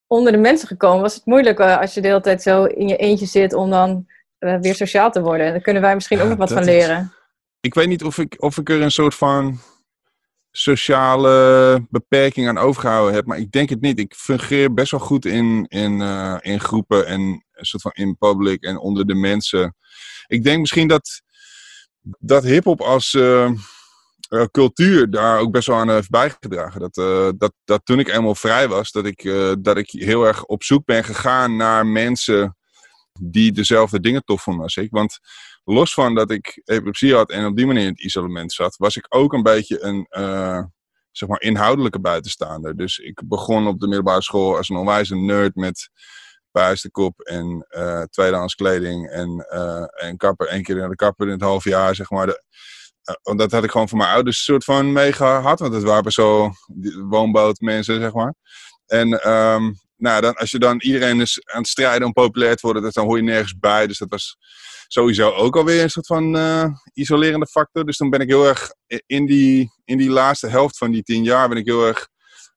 onder 0.08 0.32
de 0.32 0.38
mensen 0.38 0.68
gekomen? 0.68 1.02
Was 1.02 1.16
het 1.16 1.26
moeilijk 1.26 1.60
uh, 1.60 1.80
als 1.80 1.94
je 1.94 2.02
de 2.02 2.08
hele 2.08 2.22
tijd 2.22 2.42
zo 2.42 2.64
in 2.64 2.88
je 2.88 2.98
eentje 2.98 3.26
zit 3.26 3.54
om 3.54 3.70
dan 3.70 4.08
uh, 4.40 4.58
weer 4.60 4.76
sociaal 4.76 5.12
te 5.12 5.22
worden? 5.22 5.52
Daar 5.52 5.62
kunnen 5.62 5.82
wij 5.82 5.94
misschien 5.94 6.20
ook 6.20 6.30
nog 6.30 6.38
wat 6.38 6.52
van 6.52 6.64
leren. 6.64 7.00
Is... 7.00 7.22
Ik 7.60 7.74
weet 7.74 7.88
niet 7.88 8.04
of 8.04 8.18
ik, 8.18 8.36
of 8.38 8.58
ik 8.58 8.70
er 8.70 8.82
een 8.82 8.92
soort 8.92 9.16
van 9.16 9.60
sociale 10.52 11.86
beperking 11.90 12.48
aan 12.48 12.58
overgehouden 12.58 13.14
heb, 13.14 13.26
maar 13.26 13.38
ik 13.38 13.52
denk 13.52 13.70
het 13.70 13.82
niet. 13.82 14.00
Ik 14.00 14.14
fungeer 14.16 14.74
best 14.74 14.92
wel 14.92 15.00
goed 15.00 15.26
in, 15.26 15.66
in, 15.68 16.00
uh, 16.00 16.38
in 16.40 16.60
groepen 16.60 17.08
en 17.08 17.43
een 17.54 17.66
soort 17.66 17.82
van 17.82 17.92
in 17.94 18.18
public 18.18 18.64
en 18.64 18.78
onder 18.78 19.06
de 19.06 19.16
mensen 19.16 19.76
ik 20.28 20.44
denk 20.44 20.60
misschien 20.60 20.88
dat, 20.88 21.22
dat 22.20 22.44
hip-hop 22.44 22.82
als 22.82 23.14
uh, 23.14 23.52
uh, 24.30 24.44
cultuur 24.52 25.10
daar 25.10 25.40
ook 25.40 25.52
best 25.52 25.68
wel 25.68 25.78
aan 25.78 25.90
heeft 25.90 26.10
bijgedragen. 26.10 26.80
Dat, 26.80 26.98
uh, 26.98 27.30
dat, 27.38 27.54
dat 27.64 27.86
toen 27.86 28.00
ik 28.00 28.08
eenmaal 28.08 28.36
vrij 28.36 28.68
was, 28.68 28.92
dat 28.92 29.06
ik, 29.06 29.24
dat 29.60 29.78
ik 29.78 29.90
heel 29.90 30.24
erg 30.24 30.46
op 30.46 30.64
zoek 30.64 30.86
ben 30.86 31.04
gegaan 31.04 31.56
naar 31.56 31.86
mensen 31.86 32.58
die 33.20 33.52
dezelfde 33.52 34.00
dingen 34.00 34.24
tof 34.24 34.42
vonden 34.42 34.64
als 34.64 34.76
ik. 34.76 34.92
Want 34.92 35.20
los 35.64 35.94
van 35.94 36.16
dat 36.16 36.32
ik 36.32 36.62
epilepsie 36.64 37.16
had 37.16 37.32
en 37.32 37.46
op 37.46 37.56
die 37.56 37.66
manier 37.66 37.84
in 37.84 37.90
het 37.90 38.04
isolement 38.04 38.54
zat, 38.54 38.76
was 38.78 38.96
ik 38.96 39.06
ook 39.10 39.34
een 39.34 39.44
beetje 39.44 39.84
een 39.84 40.08
zeg 41.12 41.30
maar 41.30 41.42
inhoudelijke 41.42 42.00
buitenstaander. 42.00 42.78
Dus 42.78 42.98
ik 42.98 43.22
begon 43.26 43.68
op 43.68 43.80
de 43.80 43.88
middelbare 43.88 44.22
school 44.22 44.58
als 44.58 44.70
een 44.70 44.76
onwijze 44.76 45.16
nerd 45.16 45.56
met 45.56 45.90
kop 46.92 47.22
en 47.22 47.66
uh, 47.70 48.02
tweedehands 48.02 48.56
kleding 48.56 49.10
en, 49.10 49.48
uh, 49.54 50.08
en 50.08 50.18
kapper. 50.18 50.48
één 50.48 50.64
keer 50.64 50.76
naar 50.76 50.90
de 50.90 50.96
kapper 50.96 51.26
in 51.26 51.32
het 51.32 51.42
half 51.42 51.64
jaar, 51.64 51.96
zeg 51.96 52.10
maar. 52.10 52.26
De, 52.26 52.44
uh, 53.24 53.38
dat 53.38 53.52
had 53.52 53.64
ik 53.64 53.72
gewoon 53.72 53.90
van 53.90 53.98
mijn 53.98 54.10
ouders 54.10 54.44
soort 54.44 54.64
van 54.64 54.92
mee 54.92 55.14
gehad. 55.14 55.60
Want 55.60 55.74
het 55.74 55.84
waren 55.84 56.12
zo 56.12 56.52
woonbootmensen, 57.10 58.02
zeg 58.02 58.14
maar. 58.14 58.34
En 58.86 59.30
um, 59.32 59.80
nou, 59.98 60.22
dan, 60.22 60.34
als 60.34 60.52
je 60.52 60.60
dan 60.60 60.82
iedereen 60.82 61.22
is 61.22 61.42
aan 61.44 61.62
het 61.62 61.68
strijden 61.68 62.08
om 62.08 62.14
populair 62.14 62.56
te 62.56 62.68
worden, 62.68 62.92
dan 62.92 63.06
hoor 63.06 63.18
je 63.18 63.24
nergens 63.24 63.58
bij. 63.60 63.88
Dus 63.88 63.98
dat 63.98 64.10
was 64.10 64.38
sowieso 64.88 65.30
ook 65.30 65.56
alweer 65.56 65.84
een 65.84 65.90
soort 65.90 66.06
van 66.06 66.38
isolerende 66.94 67.48
factor. 67.48 67.86
Dus 67.86 67.98
toen 67.98 68.10
ben 68.10 68.20
ik 68.20 68.30
heel 68.30 68.48
erg 68.48 68.74
in 69.06 69.26
die, 69.26 69.72
in 69.86 69.98
die 69.98 70.10
laatste 70.10 70.48
helft 70.48 70.78
van 70.78 70.92
die 70.92 71.04
tien 71.04 71.24
jaar 71.24 71.50
ben 71.50 71.58
ik 71.58 71.66
heel 71.66 71.88
erg 71.88 72.08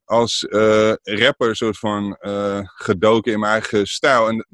als 0.07 0.47
uh, 0.49 0.93
rapper 1.03 1.57
soort 1.57 1.79
van 1.79 2.19
uh, 2.21 2.61
gedoken 2.63 3.33
in 3.33 3.41
mijn 3.41 3.53
eigen 3.53 3.87
stijl. 3.87 4.29
En 4.29 4.47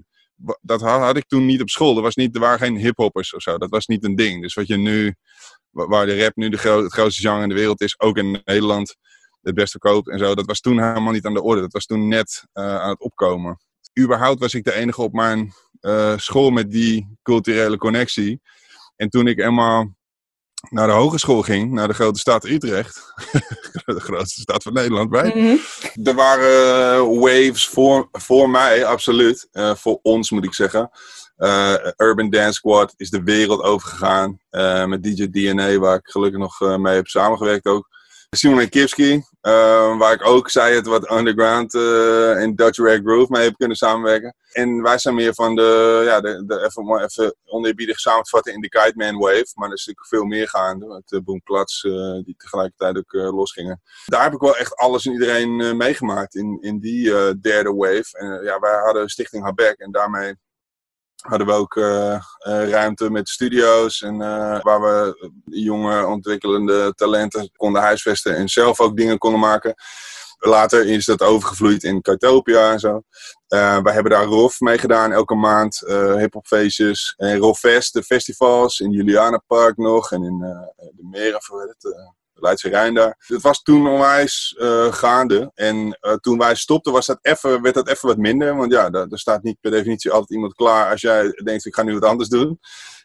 dat 0.61 0.81
had, 0.81 1.01
had, 1.01 1.17
ik 1.17 1.27
toen 1.27 1.47
niet 1.47 1.61
op 1.61 1.69
school. 1.69 1.97
Er, 1.97 2.03
was 2.03 2.15
niet, 2.15 2.35
er 2.35 2.41
waren 2.41 2.59
geen 2.59 2.77
hiphoppers 2.77 3.35
of 3.35 3.43
zo. 3.43 3.59
Dat 3.59 3.71
was 3.71 3.87
niet 3.87 4.05
een 4.05 4.17
ding. 4.17 4.43
Dus 4.43 4.55
wat 4.55 4.67
je 4.67 4.77
nu, 4.77 5.15
waar 5.71 6.07
de 6.07 6.23
rap 6.23 6.37
nu 6.37 6.49
de 6.49 6.57
het 6.57 6.93
grootste 6.93 7.21
genre 7.21 7.43
in 7.43 7.49
de 7.49 7.55
wereld 7.55 7.81
is, 7.81 8.01
ook 8.01 8.17
in 8.17 8.41
Nederland, 8.45 8.97
het 9.43 9.55
best 9.55 9.71
verkoopt 9.71 10.09
en 10.09 10.19
zo. 10.19 10.35
Dat 10.35 10.47
was 10.47 10.61
toen 10.61 10.83
helemaal 10.83 11.13
niet 11.13 11.27
aan 11.27 11.35
de 11.35 11.43
orde. 11.43 11.61
Dat 11.61 11.73
was 11.73 11.87
toen 11.87 12.09
net 12.09 12.45
aan 12.53 12.89
het 12.91 13.01
opkomen. 13.01 13.61
Überhaupt 14.01 14.41
was 14.41 14.55
ik 14.55 14.65
de 14.65 14.75
enige 14.75 15.03
op 15.03 15.13
mijn 15.13 15.53
school 16.17 16.51
met 16.51 16.71
die 16.71 17.19
culturele 17.23 17.77
connectie. 17.77 18.41
En 18.97 19.09
toen 19.09 19.27
ik 19.27 19.39
eenmaal 19.39 19.95
naar 20.71 20.87
de 20.87 20.93
hogeschool 20.93 21.43
ging, 21.43 21.73
naar 21.73 21.89
de 21.89 21.95
grote 21.95 22.19
stad 22.19 22.45
Utrecht, 22.45 23.13
de 23.85 24.01
grootste 24.01 24.41
stad 24.41 24.63
van 24.63 24.73
Nederland 24.73 25.11
bij. 25.11 25.33
Mhm. 25.35 25.57
Er 26.09 26.15
waren 26.15 26.95
eh, 26.95 27.21
waves 27.21 27.69
voor, 27.69 28.09
voor 28.13 28.51
mij, 28.51 28.85
absoluut. 28.85 29.49
Uh, 29.53 29.75
voor 29.75 29.99
ons 30.03 30.31
moet 30.31 30.45
ik 30.45 30.55
zeggen. 30.55 30.91
Uh, 31.39 31.75
Urban 31.97 32.31
Dance 32.31 32.53
Squad 32.53 32.95
is 32.97 33.11
de 33.11 33.23
wereld 33.23 33.63
overgegaan. 33.63 34.41
met 34.87 35.03
DJ 35.03 35.27
DNA, 35.31 35.79
waar 35.79 35.97
ik 35.97 36.11
gelukkig 36.11 36.41
nog 36.41 36.79
mee 36.79 36.95
heb 36.95 37.07
samengewerkt 37.07 37.67
ook. 37.67 37.92
Simon 38.35 38.69
Kipski, 38.69 39.13
uh, 39.43 39.99
waar 39.99 40.13
ik 40.13 40.27
ook 40.27 40.51
zei 40.51 40.75
het 40.75 40.87
wat 40.87 41.11
underground 41.11 41.75
uh, 41.75 42.41
in 42.41 42.55
Dutch 42.55 42.79
Rag 42.79 43.01
Groove 43.05 43.33
mee 43.33 43.43
heb 43.43 43.57
kunnen 43.57 43.77
samenwerken. 43.77 44.35
En 44.53 44.83
wij 44.83 44.99
zijn 44.99 45.15
meer 45.15 45.35
van 45.35 45.55
de, 45.55 46.03
ja, 46.05 46.21
de, 46.21 46.65
even, 46.67 47.05
even 47.05 47.37
oneerbiedig 47.45 47.99
samen 47.99 48.23
te 48.23 48.31
vatten 48.31 48.53
in 48.53 48.61
de 48.61 48.69
Kite 48.69 48.93
Man 48.95 49.19
Wave. 49.19 49.53
Maar 49.55 49.69
er 49.69 49.75
is 49.75 49.87
natuurlijk 49.87 50.07
veel 50.07 50.25
meer 50.25 50.49
gaande, 50.49 50.87
met 50.87 51.09
de 51.09 51.23
Boom 51.23 51.41
uh, 51.47 52.25
die 52.25 52.35
tegelijkertijd 52.37 52.97
ook 52.97 53.13
losgingen. 53.13 53.83
Daar 54.07 54.23
heb 54.23 54.33
ik 54.33 54.41
wel 54.41 54.57
echt 54.57 54.77
alles 54.77 55.07
en 55.07 55.13
iedereen 55.13 55.77
meegemaakt 55.77 56.35
in, 56.35 56.59
in 56.61 56.79
die 56.79 57.05
derde 57.41 57.75
wave. 57.75 58.19
En 58.19 58.45
ja, 58.45 58.59
wij 58.59 58.81
hadden 58.85 59.09
Stichting 59.09 59.45
Habek 59.45 59.79
en 59.79 59.91
daarmee 59.91 60.35
hadden 61.23 61.47
we 61.47 61.53
ook 61.53 61.75
uh, 61.77 62.19
ruimte 62.45 63.11
met 63.11 63.29
studio's 63.29 64.03
en 64.03 64.15
uh, 64.15 64.61
waar 64.61 64.81
we 64.81 65.31
jonge 65.45 66.07
ontwikkelende 66.07 66.93
talenten 66.95 67.51
konden 67.57 67.83
huisvesten 67.83 68.37
en 68.37 68.49
zelf 68.49 68.81
ook 68.81 68.97
dingen 68.97 69.19
konden 69.19 69.41
maken. 69.41 69.75
Later 70.39 70.87
is 70.87 71.05
dat 71.05 71.23
overgevloeid 71.23 71.85
in 71.85 72.03
Cartopia 72.03 72.73
en 72.73 72.81
zo. 72.81 73.03
wij 73.49 73.93
hebben 73.93 74.13
daar 74.13 74.25
ROF 74.25 74.61
mee 74.61 74.79
gedaan 74.79 75.13
elke 75.13 75.35
maand, 75.35 75.83
hiphopfeestjes 76.19 77.15
en 77.17 77.37
ROFest, 77.37 77.93
de 77.93 78.03
festivals 78.03 78.81
in 78.81 78.91
Juliana 78.91 79.43
Park 79.47 79.77
nog 79.77 80.13
en 80.13 80.23
in 80.23 80.39
de 80.39 81.09
Meren, 81.11 81.43
voor 81.43 81.63
het, 81.63 82.13
Leidse 82.43 82.69
Rijn 82.69 82.95
daar. 82.95 83.15
Het 83.27 83.43
was 83.43 83.63
toen 83.63 83.89
onwijs 83.89 84.57
uh, 84.59 84.93
gaande. 84.93 85.51
En 85.55 85.99
uh, 86.01 86.13
toen 86.13 86.39
wij 86.39 86.55
stopten 86.55 86.93
was 86.93 87.07
dat 87.07 87.19
even, 87.23 87.63
werd 87.63 87.75
dat 87.75 87.89
even 87.89 88.09
wat 88.09 88.17
minder. 88.17 88.57
Want 88.57 88.73
ja, 88.73 88.91
er 88.91 89.19
staat 89.19 89.43
niet 89.43 89.61
per 89.61 89.71
definitie 89.71 90.11
altijd 90.11 90.31
iemand 90.31 90.55
klaar 90.55 90.91
als 90.91 91.01
jij 91.01 91.41
denkt 91.45 91.67
ik 91.67 91.75
ga 91.75 91.83
nu 91.83 91.93
wat 91.95 92.11
anders 92.11 92.29
doen. 92.29 92.61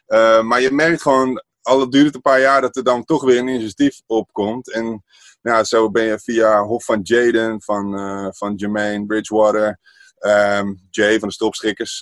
Uh, 0.08 0.42
maar 0.42 0.60
je 0.60 0.70
merkt 0.70 1.02
gewoon, 1.02 1.42
al 1.62 1.80
het 1.80 1.92
duurt 1.92 2.14
een 2.14 2.20
paar 2.20 2.40
jaar, 2.40 2.60
dat 2.60 2.76
er 2.76 2.84
dan 2.84 3.04
toch 3.04 3.24
weer 3.24 3.38
een 3.38 3.48
initiatief 3.48 4.00
opkomt. 4.06 4.72
En 4.72 5.04
ja, 5.42 5.64
zo 5.64 5.90
ben 5.90 6.04
je 6.04 6.18
via 6.18 6.62
Hof 6.62 6.84
van 6.84 7.00
Jaden, 7.02 7.62
van, 7.62 7.92
van 8.34 8.54
Jermaine 8.54 9.06
Bridgewater... 9.06 9.78
Um, 10.20 10.86
Jay 10.90 11.18
van 11.18 11.28
de 11.28 11.34
Stopschrikkers, 11.34 11.98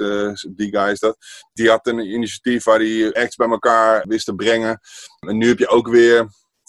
die 0.49 0.77
guy 0.77 0.91
is 0.91 0.99
dat. 0.99 1.17
Die 1.53 1.69
had 1.69 1.87
een 1.87 1.99
initiatief 1.99 2.65
waar 2.65 2.79
die 2.79 3.17
acts 3.17 3.37
bij 3.37 3.49
elkaar 3.49 4.05
wist 4.09 4.25
te 4.25 4.35
brengen. 4.35 4.81
En 5.27 5.37
nu 5.37 5.49
heb 5.49 5.59
je 5.59 5.69
ook 5.69 5.89
weer 5.89 6.27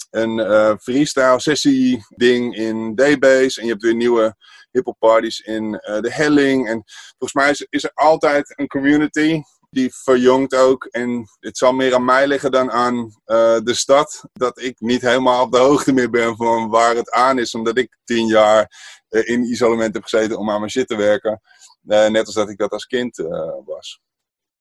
een 0.09 0.37
uh, 0.37 0.73
freestyle 0.77 1.39
sessie 1.39 2.05
ding 2.09 2.55
in 2.55 2.95
Daybase. 2.95 3.59
En 3.59 3.65
je 3.65 3.71
hebt 3.71 3.83
weer 3.83 3.95
nieuwe 3.95 4.35
hip 4.71 4.95
parties 4.99 5.39
in 5.39 5.63
uh, 5.73 5.99
de 5.99 6.11
Helling. 6.11 6.67
En 6.67 6.83
volgens 7.17 7.33
mij 7.33 7.49
is, 7.49 7.67
is, 7.69 7.83
er 7.83 7.91
altijd 7.93 8.53
een 8.59 8.67
community 8.67 9.41
die 9.69 9.93
verjongt 9.93 10.55
ook. 10.55 10.85
En 10.85 11.25
het 11.39 11.57
zal 11.57 11.73
meer 11.73 11.95
aan 11.95 12.05
mij 12.05 12.27
liggen 12.27 12.51
dan 12.51 12.71
aan 12.71 12.95
uh, 12.95 13.59
de 13.63 13.73
stad. 13.73 14.23
Dat 14.33 14.61
ik 14.61 14.79
niet 14.79 15.01
helemaal 15.01 15.43
op 15.43 15.51
de 15.51 15.57
hoogte 15.57 15.93
meer 15.93 16.09
ben 16.09 16.35
van 16.35 16.69
waar 16.69 16.95
het 16.95 17.11
aan 17.11 17.39
is. 17.39 17.53
Omdat 17.53 17.77
ik 17.77 17.97
tien 18.03 18.27
jaar 18.27 18.71
in 19.09 19.43
isolement 19.43 19.93
heb 19.93 20.03
gezeten 20.03 20.37
om 20.37 20.49
aan 20.49 20.59
mijn 20.59 20.71
shit 20.71 20.87
te 20.87 20.95
werken. 20.95 21.41
net 21.81 22.25
als 22.25 22.35
dat 22.35 22.49
ik 22.49 22.57
dat 22.57 22.71
als 22.71 22.85
kind 22.85 23.17
was. 23.65 24.01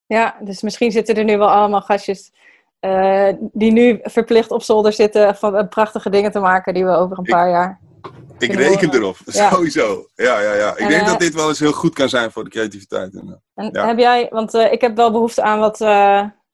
Ja, 0.07 0.39
dus 0.41 0.63
misschien 0.63 0.91
zitten 0.91 1.15
er 1.15 1.25
nu 1.25 1.39
wel 1.39 1.51
allemaal 1.51 1.81
gastjes 1.81 2.33
uh, 2.87 3.29
die 3.53 3.73
nu 3.73 3.99
verplicht 4.03 4.51
op 4.51 4.63
zolder 4.63 4.93
zitten 4.93 5.37
van 5.37 5.57
uh, 5.57 5.69
prachtige 5.69 6.11
dingen 6.11 6.31
te 6.31 6.39
maken 6.39 6.75
die 6.75 6.85
we 6.85 6.91
over 6.91 7.19
een 7.19 7.25
paar 7.25 7.51
jaar. 7.51 7.81
Ik 8.39 8.53
reken 8.53 8.95
erop, 8.95 9.17
sowieso. 9.27 10.07
Ja, 10.15 10.41
ja, 10.41 10.55
ja. 10.55 10.71
Ik 10.77 10.89
denk 10.89 11.03
uh, 11.03 11.07
dat 11.07 11.21
dit 11.21 11.35
wel 11.35 11.49
eens 11.49 11.59
heel 11.59 11.73
goed 11.73 11.95
kan 11.95 12.09
zijn 12.09 12.31
voor 12.31 12.45
de 12.45 12.51
creativiteit. 12.51 13.15
En, 13.15 13.43
en 13.55 13.87
heb 13.87 13.99
jij, 13.99 14.27
want 14.31 14.55
ik 14.55 14.81
heb 14.81 14.97
wel 14.97 15.11
behoefte 15.11 15.43
aan 15.43 15.59
wat, 15.59 15.79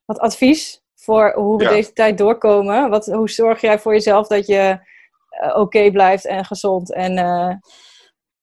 wat 0.05 0.19
advies 0.19 0.81
voor 0.95 1.33
hoe 1.35 1.57
we 1.57 1.67
deze 1.67 1.93
tijd 1.93 2.17
doorkomen. 2.17 2.89
Wat, 2.89 3.05
hoe 3.05 3.29
zorg 3.29 3.61
jij 3.61 3.79
voor 3.79 3.93
jezelf 3.93 4.27
dat 4.27 4.47
je 4.47 4.79
oké 5.55 5.91
blijft 5.91 6.25
en 6.25 6.45
gezond 6.45 6.93
en 6.93 7.15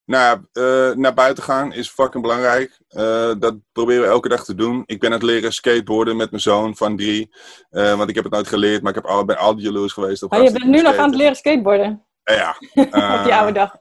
nou, 0.05 0.39
uh, 0.53 0.95
naar 0.95 1.13
buiten 1.13 1.43
gaan 1.43 1.73
is 1.73 1.89
fucking 1.89 2.23
belangrijk. 2.23 2.79
Uh, 2.89 3.31
dat 3.39 3.55
proberen 3.71 4.01
we 4.01 4.07
elke 4.07 4.29
dag 4.29 4.43
te 4.43 4.55
doen. 4.55 4.83
Ik 4.85 4.99
ben 4.99 5.09
aan 5.09 5.15
het 5.15 5.25
leren 5.25 5.53
skateboarden 5.53 6.15
met 6.15 6.29
mijn 6.29 6.41
zoon 6.41 6.75
van 6.75 6.97
drie. 6.97 7.35
Uh, 7.71 7.97
want 7.97 8.09
ik 8.09 8.15
heb 8.15 8.23
het 8.23 8.33
nooit 8.33 8.47
geleerd, 8.47 8.81
maar 8.81 8.95
ik 8.95 9.01
heb 9.03 9.11
al, 9.11 9.25
ben 9.25 9.37
altijd 9.37 9.65
jaloers 9.65 9.93
geweest. 9.93 10.23
Op 10.23 10.33
oh, 10.33 10.43
je 10.43 10.51
bent 10.51 10.65
nu 10.65 10.81
nog 10.81 10.95
aan 10.95 11.09
het 11.09 11.17
leren 11.17 11.35
skateboarden? 11.35 12.05
Ja. 12.23 12.55
op 13.17 13.23
die 13.23 13.33
oude 13.33 13.51
dag. 13.51 13.77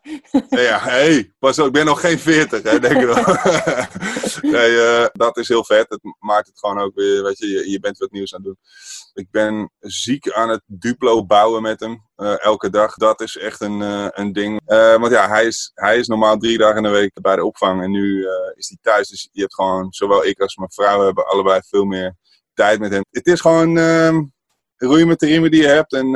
ja, 0.48 0.78
hey, 0.78 1.34
pas 1.38 1.58
op, 1.58 1.66
ik 1.66 1.72
ben 1.72 1.84
nog 1.84 2.00
geen 2.00 2.18
veertig, 2.18 2.62
denk 2.62 2.84
ik 2.84 3.06
wel. 3.06 3.24
nee, 4.52 5.08
dat 5.12 5.36
is 5.36 5.48
heel 5.48 5.64
vet. 5.64 5.88
Het 5.88 6.00
maakt 6.18 6.46
het 6.46 6.58
gewoon 6.58 6.78
ook 6.78 6.94
weer, 6.94 7.22
weet 7.22 7.38
je, 7.38 7.46
je, 7.48 7.70
je 7.70 7.80
bent 7.80 7.98
wat 7.98 8.10
nieuws 8.10 8.34
aan 8.34 8.40
het 8.40 8.46
doen. 8.46 8.58
Ik 9.14 9.30
ben 9.30 9.72
ziek 9.78 10.30
aan 10.30 10.48
het 10.48 10.62
Duplo 10.66 11.26
bouwen 11.26 11.62
met 11.62 11.80
hem. 11.80 12.08
Uh, 12.16 12.44
elke 12.44 12.70
dag. 12.70 12.94
Dat 12.94 13.20
is 13.20 13.36
echt 13.36 13.60
een, 13.60 13.80
uh, 13.80 14.06
een 14.10 14.32
ding. 14.32 14.60
Uh, 14.66 14.96
want 14.96 15.12
ja, 15.12 15.28
hij 15.28 15.46
is, 15.46 15.70
hij 15.74 15.98
is 15.98 16.06
normaal 16.06 16.36
drie 16.36 16.58
dagen 16.58 16.76
in 16.76 16.82
de 16.82 16.88
week 16.88 17.20
bij 17.20 17.36
de 17.36 17.44
opvang. 17.44 17.82
En 17.82 17.90
nu 17.90 18.26
is 18.54 18.68
hij 18.68 18.78
thuis. 18.80 19.08
Dus 19.08 19.28
je 19.32 19.40
hebt 19.40 19.54
gewoon, 19.54 19.92
zowel 19.92 20.24
ik 20.24 20.40
als 20.40 20.56
mijn 20.56 20.72
vrouw 20.72 21.04
hebben 21.04 21.26
allebei 21.26 21.60
veel 21.68 21.84
meer 21.84 22.16
tijd 22.54 22.78
met 22.78 22.90
hem. 22.90 23.04
Het 23.10 23.26
is 23.26 23.40
gewoon 23.40 23.78
ehm, 23.78 24.22
roeien 24.76 25.08
met 25.08 25.18
de 25.18 25.26
riemen 25.26 25.50
die 25.50 25.62
je 25.62 25.68
hebt. 25.68 25.92
En 25.92 26.14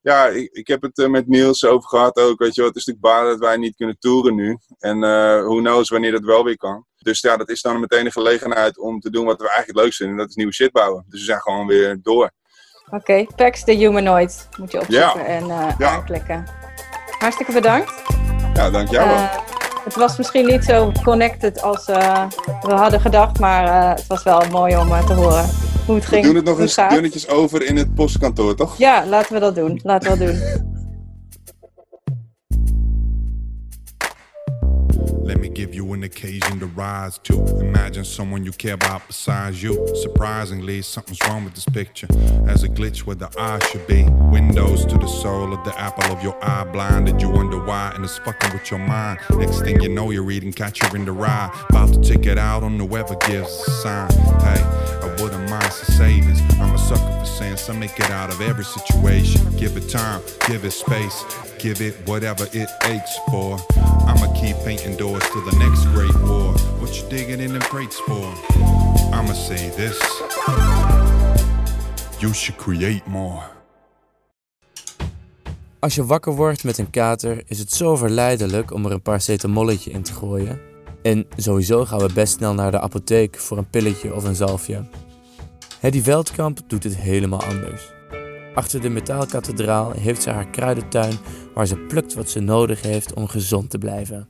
ja, 0.00 0.26
ik, 0.26 0.52
ik 0.52 0.66
heb 0.66 0.82
het 0.82 1.08
met 1.08 1.28
Niels 1.28 1.64
over 1.64 1.88
gehad 1.88 2.16
ook. 2.16 2.38
Weet 2.38 2.54
je 2.54 2.60
wat, 2.60 2.70
het 2.74 2.78
is 2.78 2.84
natuurlijk 2.84 3.14
baan 3.14 3.26
dat 3.26 3.38
wij 3.38 3.56
niet 3.56 3.76
kunnen 3.76 3.98
toeren 3.98 4.34
nu. 4.34 4.58
En 4.78 5.00
who 5.44 5.56
knows 5.56 5.88
wanneer 5.88 6.12
dat 6.12 6.24
wel 6.24 6.44
weer 6.44 6.56
kan. 6.56 6.84
Dus 6.96 7.20
ja, 7.20 7.36
dat 7.36 7.48
is 7.48 7.62
dan 7.62 7.80
meteen 7.80 8.04
een 8.04 8.12
gelegenheid 8.12 8.78
om 8.78 9.00
te 9.00 9.10
doen 9.10 9.24
wat 9.24 9.40
we 9.40 9.48
eigenlijk 9.48 9.78
leuk 9.78 9.94
vinden. 9.94 10.14
En 10.14 10.20
dat 10.20 10.30
is 10.30 10.34
nieuwe 10.34 10.52
shit 10.52 10.72
bouwen. 10.72 11.04
Dus 11.08 11.20
we 11.20 11.26
zijn 11.26 11.40
gewoon 11.40 11.66
weer 11.66 11.98
door. 12.02 12.30
Oké, 12.86 12.96
okay. 12.96 13.28
Pax 13.36 13.64
the 13.64 13.72
Humanoid 13.72 14.48
moet 14.58 14.72
je 14.72 14.80
opzoeken 14.80 15.26
en 15.26 15.44
uh, 15.44 15.72
ja. 15.78 15.90
aanklikken. 15.90 16.44
Hartstikke 17.18 17.52
bedankt. 17.52 18.02
Ja, 18.54 18.70
dank 18.70 18.88
jou 18.88 19.08
wel. 19.08 19.16
Uh, 19.16 19.36
het 19.84 19.94
was 19.94 20.16
misschien 20.16 20.46
niet 20.46 20.64
zo 20.64 20.92
connected 21.02 21.62
als 21.62 21.88
uh, 21.88 22.26
we 22.60 22.72
hadden 22.72 23.00
gedacht, 23.00 23.38
maar 23.38 23.96
het 23.96 24.06
was 24.06 24.22
wel 24.22 24.42
mooi 24.50 24.76
om 24.76 24.88
te 24.88 25.12
horen 25.12 25.69
hoe 25.90 25.98
het 25.98 26.08
ging. 26.08 26.20
We 26.22 26.26
doen 26.26 26.36
het 26.36 26.44
nog 26.44 26.60
eens 26.60 26.74
dunnetjes 26.74 27.28
over 27.28 27.62
in 27.62 27.76
het 27.76 27.94
postkantoor, 27.94 28.54
toch? 28.54 28.78
Ja, 28.78 29.06
laten 29.06 29.34
we 29.34 29.40
dat 29.40 29.54
doen. 29.54 29.80
Laten 29.82 30.12
we 30.12 30.18
dat 30.18 30.28
doen. 30.28 30.68
Let 35.22 35.38
me 35.38 35.48
give 35.48 35.74
you 35.74 35.92
an 35.92 36.02
occasion 36.02 36.58
to 36.58 36.66
rise 36.74 37.18
to. 37.22 37.34
Imagine 37.60 38.04
someone 38.04 38.42
you 38.42 38.52
care 38.56 38.74
about 38.74 39.06
besides 39.06 39.62
you. 39.62 39.86
Surprisingly, 39.94 40.82
something's 40.82 41.20
wrong 41.28 41.44
with 41.44 41.54
this 41.54 41.66
picture. 41.72 42.08
As 42.48 42.64
a 42.64 42.68
glitch 42.68 43.06
where 43.06 43.14
the 43.14 43.28
eye 43.38 43.60
should 43.68 43.86
be. 43.86 44.02
Windows 44.32 44.84
to 44.86 44.98
the 44.98 45.06
soul 45.06 45.52
of 45.52 45.62
the 45.64 45.72
apple 45.78 46.12
of 46.12 46.20
your 46.20 46.36
eye. 46.42 46.64
Blinded, 46.72 47.22
you 47.22 47.30
wonder 47.30 47.58
why, 47.64 47.92
and 47.94 48.04
it's 48.04 48.18
fucking 48.18 48.52
with 48.52 48.70
your 48.72 48.80
mind. 48.80 49.20
Next 49.30 49.60
thing 49.60 49.80
you 49.80 49.88
know, 49.88 50.10
you're 50.10 50.24
reading 50.24 50.52
Catcher 50.52 50.96
in 50.96 51.04
the 51.04 51.12
Rye. 51.12 51.48
About 51.68 51.94
to 51.94 52.00
take 52.00 52.26
it 52.26 52.38
out 52.38 52.64
on 52.64 52.80
whoever 52.80 53.14
gives 53.28 53.52
a 53.68 53.70
sign. 53.82 54.10
Hey, 54.40 54.60
I 55.04 55.09
mind 55.70 55.86
some 55.86 55.96
savings. 55.96 56.40
I'm 56.60 56.74
a 56.74 56.78
sucker 56.78 57.18
for 57.18 57.24
saying 57.24 57.56
some 57.56 57.78
make 57.78 57.98
it 57.98 58.10
out 58.10 58.32
of 58.32 58.40
every 58.40 58.64
situation. 58.64 59.40
Give 59.56 59.76
it 59.76 59.88
time, 59.88 60.20
give 60.48 60.64
it 60.64 60.72
space, 60.72 61.24
give 61.58 61.80
it 61.80 61.94
whatever 62.06 62.46
it 62.52 62.68
aches 62.84 63.18
for. 63.30 63.58
I'ma 64.06 64.32
keep 64.40 64.56
painting 64.64 64.96
doors 64.96 65.22
to 65.32 65.40
the 65.50 65.56
next 65.58 65.84
great 65.94 66.14
war. 66.28 66.52
What 66.80 66.94
you 66.96 67.08
digging 67.08 67.40
in 67.40 67.52
the 67.52 67.60
crates 67.60 67.98
for? 68.00 68.26
I'ma 69.12 69.32
say 69.34 69.70
this. 69.76 69.98
You 72.20 72.34
should 72.34 72.58
create 72.58 73.06
more. 73.06 73.42
Als 75.78 75.94
je 75.94 76.04
wakker 76.04 76.34
wordt 76.34 76.64
met 76.64 76.78
een 76.78 76.90
kater, 76.90 77.42
is 77.46 77.58
het 77.58 77.72
zo 77.72 77.96
verleidelijk 77.96 78.72
om 78.72 78.84
er 78.84 78.92
een 78.92 79.02
paracetamolletje 79.02 79.90
in 79.90 80.02
te 80.02 80.12
gooien. 80.12 80.60
En 81.02 81.26
sowieso 81.36 81.84
gaan 81.84 81.98
we 81.98 82.12
best 82.12 82.32
snel 82.32 82.54
naar 82.54 82.70
de 82.70 82.80
apotheek 82.80 83.38
voor 83.38 83.58
een 83.58 83.70
pilletje 83.70 84.14
of 84.14 84.24
een 84.24 84.34
zalfje. 84.34 84.84
Hedy 85.80 86.02
Veldkamp 86.02 86.60
doet 86.66 86.84
het 86.84 86.96
helemaal 86.96 87.42
anders. 87.42 87.92
Achter 88.54 88.80
de 88.80 88.88
metaalkathedraal 88.88 89.90
heeft 89.90 90.22
ze 90.22 90.30
haar 90.30 90.50
kruidentuin 90.50 91.18
waar 91.54 91.66
ze 91.66 91.76
plukt 91.76 92.14
wat 92.14 92.30
ze 92.30 92.40
nodig 92.40 92.82
heeft 92.82 93.14
om 93.14 93.26
gezond 93.26 93.70
te 93.70 93.78
blijven. 93.78 94.28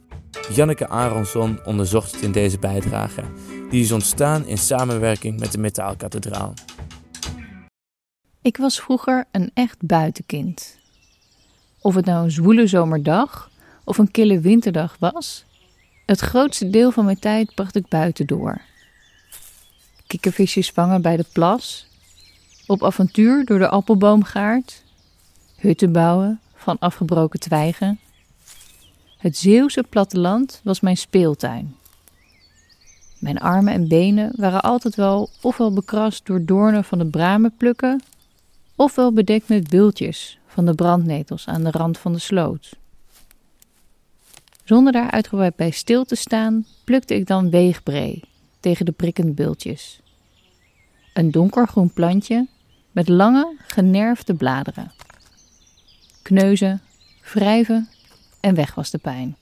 Janneke 0.53 0.89
Aronson 0.89 1.65
onderzocht 1.65 2.13
het 2.13 2.21
in 2.21 2.33
deze 2.33 2.59
bijdrage. 2.59 3.23
Die 3.71 3.83
is 3.83 3.93
ontstaan 3.93 4.47
in 4.47 4.59
samenwerking 4.59 5.39
met 5.39 5.53
de 5.53 5.59
Metaalkathedraal. 5.59 6.55
Ik 8.43 8.57
was 8.57 8.81
vroeger 8.81 9.25
een 9.31 9.51
echt 9.55 9.87
buitenkind. 9.87 10.79
Of 11.81 11.95
het 11.95 12.05
nou 12.05 12.25
een 12.25 12.31
zwoele 12.31 12.67
zomerdag 12.67 13.51
of 13.85 13.99
een 13.99 14.11
kille 14.11 14.41
winterdag 14.41 14.97
was, 14.99 15.45
het 16.07 16.21
grootste 16.21 16.71
deel 16.71 16.91
van 16.91 17.05
mijn 17.05 17.19
tijd 17.19 17.55
bracht 17.55 17.77
ik 17.77 17.89
buiten 17.89 18.27
door. 18.27 18.69
Kikkervisjes 20.11 20.71
vangen 20.71 21.03
bij 21.03 21.17
de 21.17 21.25
plas, 21.33 21.87
op 22.67 22.85
avontuur 22.85 23.45
door 23.45 23.59
de 23.59 23.69
appelboomgaard, 23.69 24.83
hutten 25.57 25.93
bouwen 25.93 26.41
van 26.55 26.77
afgebroken 26.79 27.41
twijgen. 27.41 28.01
Het 29.19 29.37
Zeeuwse 29.37 29.83
platteland 29.89 30.61
was 30.65 30.81
mijn 30.81 30.97
speeltuin. 30.97 31.77
Mijn 33.19 33.39
armen 33.39 33.73
en 33.73 33.89
benen 33.89 34.33
waren 34.37 34.63
altijd 34.63 34.95
wel 34.95 35.31
ofwel 35.41 35.73
bekrast 35.73 36.27
door 36.27 36.45
doornen 36.45 36.85
van 36.85 36.99
de 36.99 37.07
bramen 37.07 37.55
plukken, 37.57 38.03
ofwel 38.77 39.13
bedekt 39.13 39.49
met 39.49 39.69
bultjes 39.69 40.39
van 40.47 40.67
de 40.67 40.75
brandnetels 40.75 41.47
aan 41.47 41.65
de 41.65 41.71
rand 41.71 41.99
van 41.99 42.13
de 42.13 42.19
sloot. 42.19 42.77
Zonder 44.65 44.93
daar 44.93 45.11
uitgebreid 45.11 45.57
bij 45.57 45.71
stil 45.71 46.05
te 46.05 46.15
staan, 46.15 46.67
plukte 46.85 47.15
ik 47.15 47.27
dan 47.27 47.51
weegbree 47.51 48.29
tegen 48.61 48.85
de 48.85 48.93
prikkende 48.93 49.33
bultjes. 49.33 50.01
Een 51.15 51.31
donkergroen 51.31 51.93
plantje 51.93 52.49
met 52.93 53.09
lange, 53.09 53.57
generfde 53.67 54.35
bladeren. 54.35 54.93
Kneuzen, 56.23 56.81
wrijven 57.33 57.89
en 58.41 58.55
weg 58.55 58.75
was 58.75 58.91
de 58.91 58.99
pijn. 58.99 59.37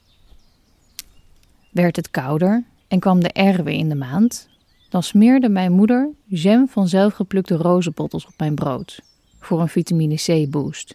Werd 1.70 1.96
het 1.96 2.10
kouder 2.10 2.64
en 2.88 2.98
kwam 2.98 3.20
de 3.20 3.32
erwe 3.32 3.76
in 3.76 3.88
de 3.88 3.94
maand, 3.94 4.48
dan 4.88 5.02
smeerde 5.02 5.48
mijn 5.48 5.72
moeder 5.72 6.10
jam 6.24 6.68
van 6.68 6.88
zelfgeplukte 6.88 7.54
rozenbottels 7.54 8.26
op 8.26 8.34
mijn 8.36 8.54
brood 8.54 9.00
voor 9.38 9.60
een 9.60 9.68
vitamine 9.68 10.14
C 10.14 10.50
boost. 10.50 10.94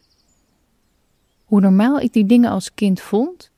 Hoe 1.44 1.62
normaal 1.62 2.00
ik 2.00 2.14
die 2.14 2.26
dingen 2.26 2.50
als 2.52 2.74
kind 2.74 3.02
vond, 3.02 3.52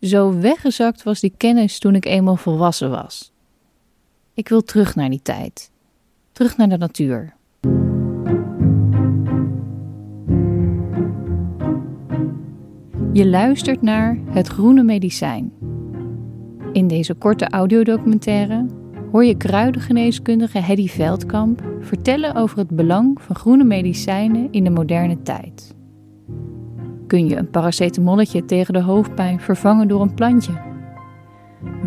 zo 0.00 0.38
weggezakt 0.38 1.02
was 1.02 1.20
die 1.20 1.34
kennis 1.36 1.78
toen 1.78 1.94
ik 1.94 2.04
eenmaal 2.04 2.36
volwassen 2.36 2.90
was. 2.90 3.32
Ik 4.38 4.48
wil 4.48 4.62
terug 4.62 4.94
naar 4.94 5.10
die 5.10 5.22
tijd, 5.22 5.70
terug 6.32 6.56
naar 6.56 6.68
de 6.68 6.76
natuur. 6.76 7.34
Je 13.12 13.26
luistert 13.26 13.82
naar 13.82 14.18
Het 14.28 14.48
Groene 14.48 14.82
Medicijn. 14.82 15.52
In 16.72 16.86
deze 16.86 17.14
korte 17.14 17.48
audiodocumentaire 17.48 18.66
hoor 19.12 19.24
je 19.24 19.36
kruidengeneeskundige 19.36 20.58
Hedy 20.58 20.88
Veldkamp 20.88 21.62
vertellen 21.80 22.34
over 22.34 22.58
het 22.58 22.70
belang 22.70 23.22
van 23.22 23.36
groene 23.36 23.64
medicijnen 23.64 24.48
in 24.50 24.64
de 24.64 24.70
moderne 24.70 25.22
tijd. 25.22 25.74
Kun 27.06 27.28
je 27.28 27.36
een 27.36 27.50
paracetamolletje 27.50 28.44
tegen 28.44 28.74
de 28.74 28.82
hoofdpijn 28.82 29.40
vervangen 29.40 29.88
door 29.88 30.00
een 30.00 30.14
plantje? 30.14 30.68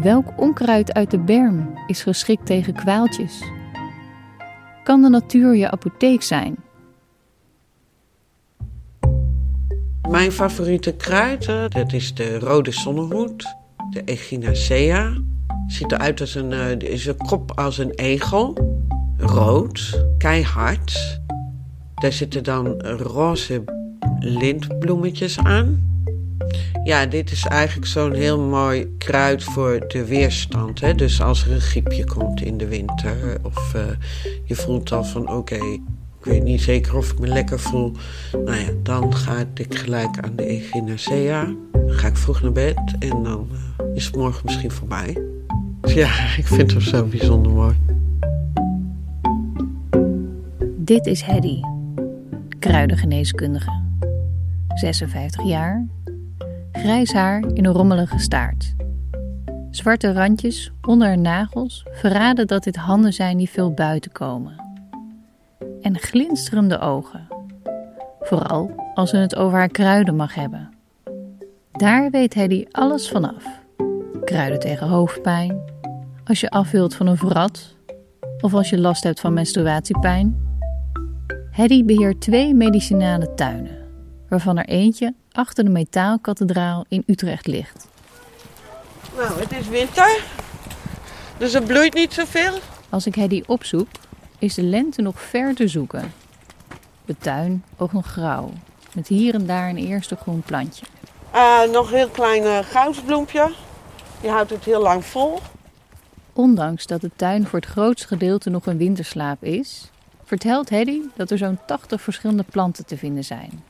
Welk 0.01 0.39
onkruid 0.39 0.93
uit 0.93 1.11
de 1.11 1.19
berm 1.19 1.73
is 1.87 2.03
geschikt 2.03 2.45
tegen 2.45 2.73
kwaaltjes? 2.73 3.41
Kan 4.83 5.01
de 5.01 5.09
natuur 5.09 5.55
je 5.55 5.71
apotheek 5.71 6.21
zijn? 6.21 6.55
Mijn 10.09 10.31
favoriete 10.31 10.95
kruid, 10.95 11.45
dat 11.69 11.93
is 11.93 12.13
de 12.13 12.39
rode 12.39 12.71
zonnehoed, 12.71 13.55
de 13.89 14.03
Echinacea. 14.03 15.13
Ziet 15.67 15.91
eruit 15.91 16.19
als 16.19 16.35
een, 16.35 16.51
uh, 16.51 16.71
is 16.71 17.05
een 17.05 17.17
kop 17.17 17.51
als 17.57 17.77
een 17.77 17.91
egel. 17.91 18.57
Rood, 19.17 20.05
keihard. 20.17 21.21
Daar 21.95 22.11
zitten 22.11 22.43
dan 22.43 22.81
roze 22.81 23.63
lintbloemetjes 24.19 25.39
aan. 25.39 25.90
Ja, 26.83 27.05
dit 27.05 27.31
is 27.31 27.45
eigenlijk 27.45 27.87
zo'n 27.87 28.13
heel 28.13 28.39
mooi 28.39 28.95
kruid 28.97 29.43
voor 29.43 29.85
de 29.87 30.05
weerstand. 30.05 30.79
Hè? 30.79 30.93
Dus 30.93 31.21
als 31.21 31.45
er 31.45 31.51
een 31.51 31.61
griepje 31.61 32.05
komt 32.05 32.41
in 32.41 32.57
de 32.57 32.67
winter 32.67 33.37
of 33.43 33.73
uh, 33.75 33.81
je 34.45 34.55
voelt 34.55 34.91
al 34.91 35.03
van 35.03 35.29
oké, 35.29 35.55
ik 35.55 36.25
weet 36.27 36.43
niet 36.43 36.61
zeker 36.61 36.97
of 36.97 37.11
ik 37.11 37.19
me 37.19 37.27
lekker 37.27 37.59
voel. 37.59 37.91
Nou 38.31 38.57
ja, 38.57 38.69
dan 38.83 39.15
ga 39.15 39.45
ik 39.53 39.75
gelijk 39.77 40.19
aan 40.19 40.35
de 40.35 40.43
echinacea. 40.43 41.53
Dan 41.71 41.91
ga 41.91 42.07
ik 42.07 42.17
vroeg 42.17 42.41
naar 42.41 42.51
bed 42.51 42.77
en 42.99 43.23
dan 43.23 43.47
uh, 43.51 43.95
is 43.95 44.05
het 44.05 44.15
morgen 44.15 44.41
misschien 44.45 44.71
voorbij. 44.71 45.17
Ja, 45.81 46.09
ik 46.37 46.47
vind 46.47 46.73
het 46.73 46.83
zo 46.83 47.05
bijzonder 47.05 47.51
mooi. 47.51 47.75
Dit 50.77 51.05
is 51.05 51.21
Hedy, 51.21 51.59
kruidengeneeskundige. 52.59 53.79
56 54.75 55.43
jaar, 55.45 55.85
grijs 56.71 57.13
haar 57.13 57.43
in 57.53 57.65
een 57.65 57.73
rommelige 57.73 58.19
staart. 58.19 58.73
Zwarte 59.69 60.13
randjes 60.13 60.71
onder 60.87 61.07
haar 61.07 61.17
nagels 61.17 61.85
verraden 61.91 62.47
dat 62.47 62.63
dit 62.63 62.75
handen 62.75 63.13
zijn 63.13 63.37
die 63.37 63.49
veel 63.49 63.73
buiten 63.73 64.11
komen. 64.11 64.55
En 65.81 65.99
glinsterende 65.99 66.79
ogen, 66.79 67.27
vooral 68.19 68.91
als 68.93 69.09
ze 69.09 69.17
het 69.17 69.35
over 69.35 69.57
haar 69.57 69.67
kruiden 69.67 70.15
mag 70.15 70.35
hebben. 70.35 70.69
Daar 71.71 72.09
weet 72.09 72.33
Hedy 72.33 72.65
alles 72.71 73.09
vanaf. 73.09 73.59
Kruiden 74.23 74.59
tegen 74.59 74.87
hoofdpijn, 74.87 75.59
als 76.23 76.39
je 76.39 76.49
af 76.49 76.71
wilt 76.71 76.95
van 76.95 77.07
een 77.07 77.17
vrat 77.17 77.75
of 78.41 78.53
als 78.53 78.69
je 78.69 78.79
last 78.79 79.03
hebt 79.03 79.19
van 79.19 79.33
menstruatiepijn. 79.33 80.49
Hedy 81.51 81.85
beheert 81.85 82.21
twee 82.21 82.53
medicinale 82.53 83.33
tuinen 83.33 83.77
waarvan 84.27 84.57
er 84.57 84.65
eentje 84.65 85.13
achter 85.31 85.63
de 85.63 85.69
metaalkathedraal 85.69 86.85
in 86.87 87.03
Utrecht 87.05 87.47
ligt. 87.47 87.87
Nou, 89.17 89.39
het 89.39 89.51
is 89.51 89.67
winter, 89.67 90.23
dus 91.37 91.53
er 91.53 91.63
bloeit 91.63 91.93
niet 91.93 92.13
zoveel. 92.13 92.53
Als 92.89 93.05
ik 93.05 93.15
Hedy 93.15 93.43
opzoek, 93.47 93.87
is 94.39 94.53
de 94.53 94.63
lente 94.63 95.01
nog 95.01 95.21
ver 95.21 95.55
te 95.55 95.67
zoeken. 95.67 96.13
De 97.05 97.15
tuin 97.17 97.63
ook 97.77 97.93
nog 97.93 98.05
grauw, 98.05 98.51
met 98.93 99.07
hier 99.07 99.33
en 99.33 99.45
daar 99.45 99.69
een 99.69 99.77
eerste 99.77 100.15
groen 100.15 100.41
plantje. 100.41 100.85
Uh, 101.35 101.63
nog 101.71 101.91
een 101.91 101.97
heel 101.97 102.09
klein 102.09 102.43
uh, 102.43 102.57
goudbloempje. 102.57 103.51
Die 104.21 104.29
houdt 104.29 104.49
het 104.49 104.65
heel 104.65 104.81
lang 104.81 105.05
vol. 105.05 105.39
Ondanks 106.33 106.87
dat 106.87 107.01
de 107.01 107.11
tuin 107.15 107.47
voor 107.47 107.59
het 107.59 107.69
grootste 107.69 108.07
gedeelte 108.07 108.49
nog 108.49 108.65
een 108.65 108.77
winterslaap 108.77 109.43
is, 109.43 109.89
vertelt 110.23 110.69
Hedy 110.69 111.01
dat 111.15 111.31
er 111.31 111.37
zo'n 111.37 111.59
80 111.65 112.01
verschillende 112.01 112.43
planten 112.43 112.85
te 112.85 112.97
vinden 112.97 113.23
zijn. 113.23 113.63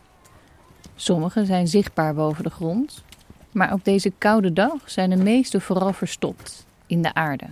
Sommige 1.02 1.46
zijn 1.46 1.68
zichtbaar 1.68 2.14
boven 2.14 2.44
de 2.44 2.50
grond, 2.50 3.04
maar 3.52 3.74
op 3.74 3.86
deze 3.86 4.12
koude 4.18 4.54
dag 4.54 4.74
zijn 4.86 5.10
de 5.10 5.16
meeste 5.16 5.62
vooral 5.62 5.94
verstopt 5.94 6.66
in 6.88 7.02
de 7.02 7.14
aarde. 7.14 7.46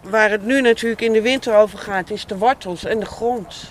Waar 0.00 0.30
het 0.30 0.44
nu 0.44 0.60
natuurlijk 0.60 1.00
in 1.00 1.12
de 1.12 1.22
winter 1.22 1.56
over 1.56 1.78
gaat, 1.78 2.10
is 2.10 2.26
de 2.26 2.38
wortels 2.38 2.84
en 2.84 3.00
de 3.00 3.06
grond. 3.06 3.70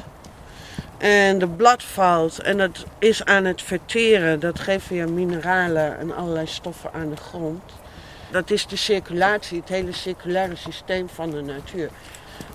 En 0.98 1.40
de 1.40 1.48
blad 1.48 1.84
valt 1.84 2.42
en 2.42 2.58
dat 2.58 2.86
is 2.98 3.26
aan 3.26 3.46
het 3.46 3.62
verteren. 3.62 4.40
Dat 4.40 4.60
geeft 4.60 4.90
weer 4.90 5.12
mineralen 5.12 6.00
en 6.00 6.16
allerlei 6.16 6.48
stoffen 6.48 6.94
aan 6.94 7.10
de 7.10 7.18
grond. 7.18 7.64
Dat 8.32 8.52
is 8.52 8.68
de 8.68 8.76
circulatie, 8.76 9.60
het 9.60 9.70
hele 9.70 9.94
circulaire 9.94 10.56
systeem 10.56 11.10
van 11.10 11.30
de 11.30 11.42
natuur. 11.42 11.90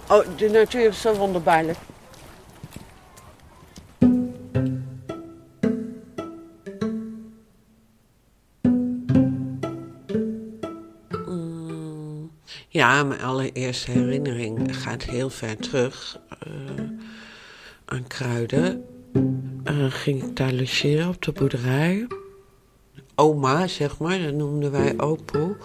Oh, 0.09 0.27
de 0.37 0.51
natuur 0.51 0.89
is 0.89 1.01
zo 1.01 1.15
wonderbaarlijk. 1.15 1.79
Ja, 12.85 13.05
mijn 13.05 13.21
allereerste 13.21 13.91
herinnering 13.91 14.77
gaat 14.77 15.03
heel 15.03 15.31
ver 15.31 15.57
terug 15.57 16.19
uh, 16.47 16.85
aan 17.85 18.07
kruiden. 18.07 18.85
Uh, 19.71 19.85
ging 19.89 20.23
ik 20.23 20.37
daar 20.37 20.53
logeren 20.53 21.09
op 21.09 21.23
de 21.23 21.33
boerderij. 21.33 22.07
Oma, 23.15 23.67
zeg 23.67 23.99
maar, 23.99 24.19
dat 24.19 24.35
noemden 24.35 24.71
wij 24.71 24.95
opoe. 25.01 25.57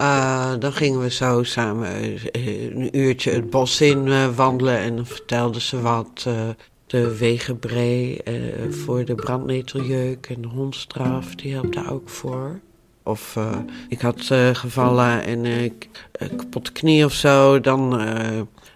Uh, 0.00 0.52
dan 0.58 0.72
gingen 0.72 1.00
we 1.00 1.10
zo 1.10 1.42
samen 1.42 2.18
een 2.32 2.96
uurtje 2.98 3.30
het 3.30 3.50
bos 3.50 3.80
in 3.80 4.34
wandelen 4.34 4.78
en 4.78 4.96
dan 4.96 5.06
vertelde 5.06 5.60
ze 5.60 5.80
wat. 5.80 6.28
de 6.86 7.16
wegenbree 7.16 8.22
voor 8.70 9.04
de 9.04 9.14
brandneteljeuk 9.14 10.26
en 10.26 10.42
de 10.42 10.48
hondstraf, 10.48 11.34
die 11.34 11.52
helpt 11.52 11.74
daar 11.74 11.92
ook 11.92 12.08
voor. 12.08 12.60
Of 13.06 13.34
uh, 13.38 13.56
ik 13.88 14.00
had 14.00 14.28
uh, 14.32 14.48
gevallen 14.52 15.24
en 15.24 15.44
uh, 15.44 15.70
kapotte 16.36 16.72
knie 16.72 17.04
of 17.04 17.12
zo. 17.12 17.60
Dan 17.60 18.00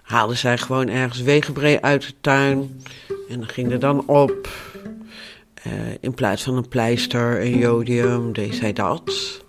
haalden 0.03 0.37
zij 0.37 0.59
gewoon 0.59 0.89
ergens 0.89 1.21
wegenbree 1.21 1.81
uit 1.81 2.07
de 2.07 2.15
tuin. 2.21 2.83
En 3.29 3.39
dan 3.39 3.49
ging 3.49 3.73
er 3.73 3.79
dan 3.79 4.07
op. 4.07 4.49
in 6.01 6.15
plaats 6.15 6.43
van 6.43 6.57
een 6.57 6.69
pleister, 6.69 7.41
een 7.41 7.59
jodium, 7.59 8.33
deed 8.33 8.55
zij 8.55 8.73
dat. 8.73 9.41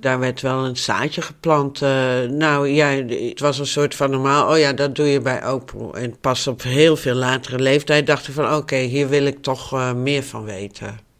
Daar 0.00 0.18
werd 0.18 0.40
wel 0.40 0.64
een 0.64 0.76
zaadje 0.76 1.22
geplant. 1.22 1.80
nou 2.30 2.68
ja, 2.68 2.88
het 2.88 3.40
was 3.40 3.58
een 3.58 3.66
soort 3.66 3.94
van 3.94 4.10
normaal. 4.10 4.50
Oh 4.50 4.58
ja, 4.58 4.72
dat 4.72 4.96
doe 4.96 5.06
je 5.06 5.20
bij 5.20 5.44
Opel. 5.44 5.94
En 5.94 6.18
pas 6.20 6.46
op 6.46 6.62
heel 6.62 6.96
veel 6.96 7.14
latere 7.14 7.58
leeftijd 7.58 8.06
dacht 8.06 8.28
ik 8.28 8.34
van... 8.34 8.54
oké, 8.54 8.76
hier 8.76 9.08
wil 9.08 9.24
ik 9.24 9.42
toch 9.42 9.94
meer 9.94 10.22
van 10.22 10.44
weten. 10.44 11.11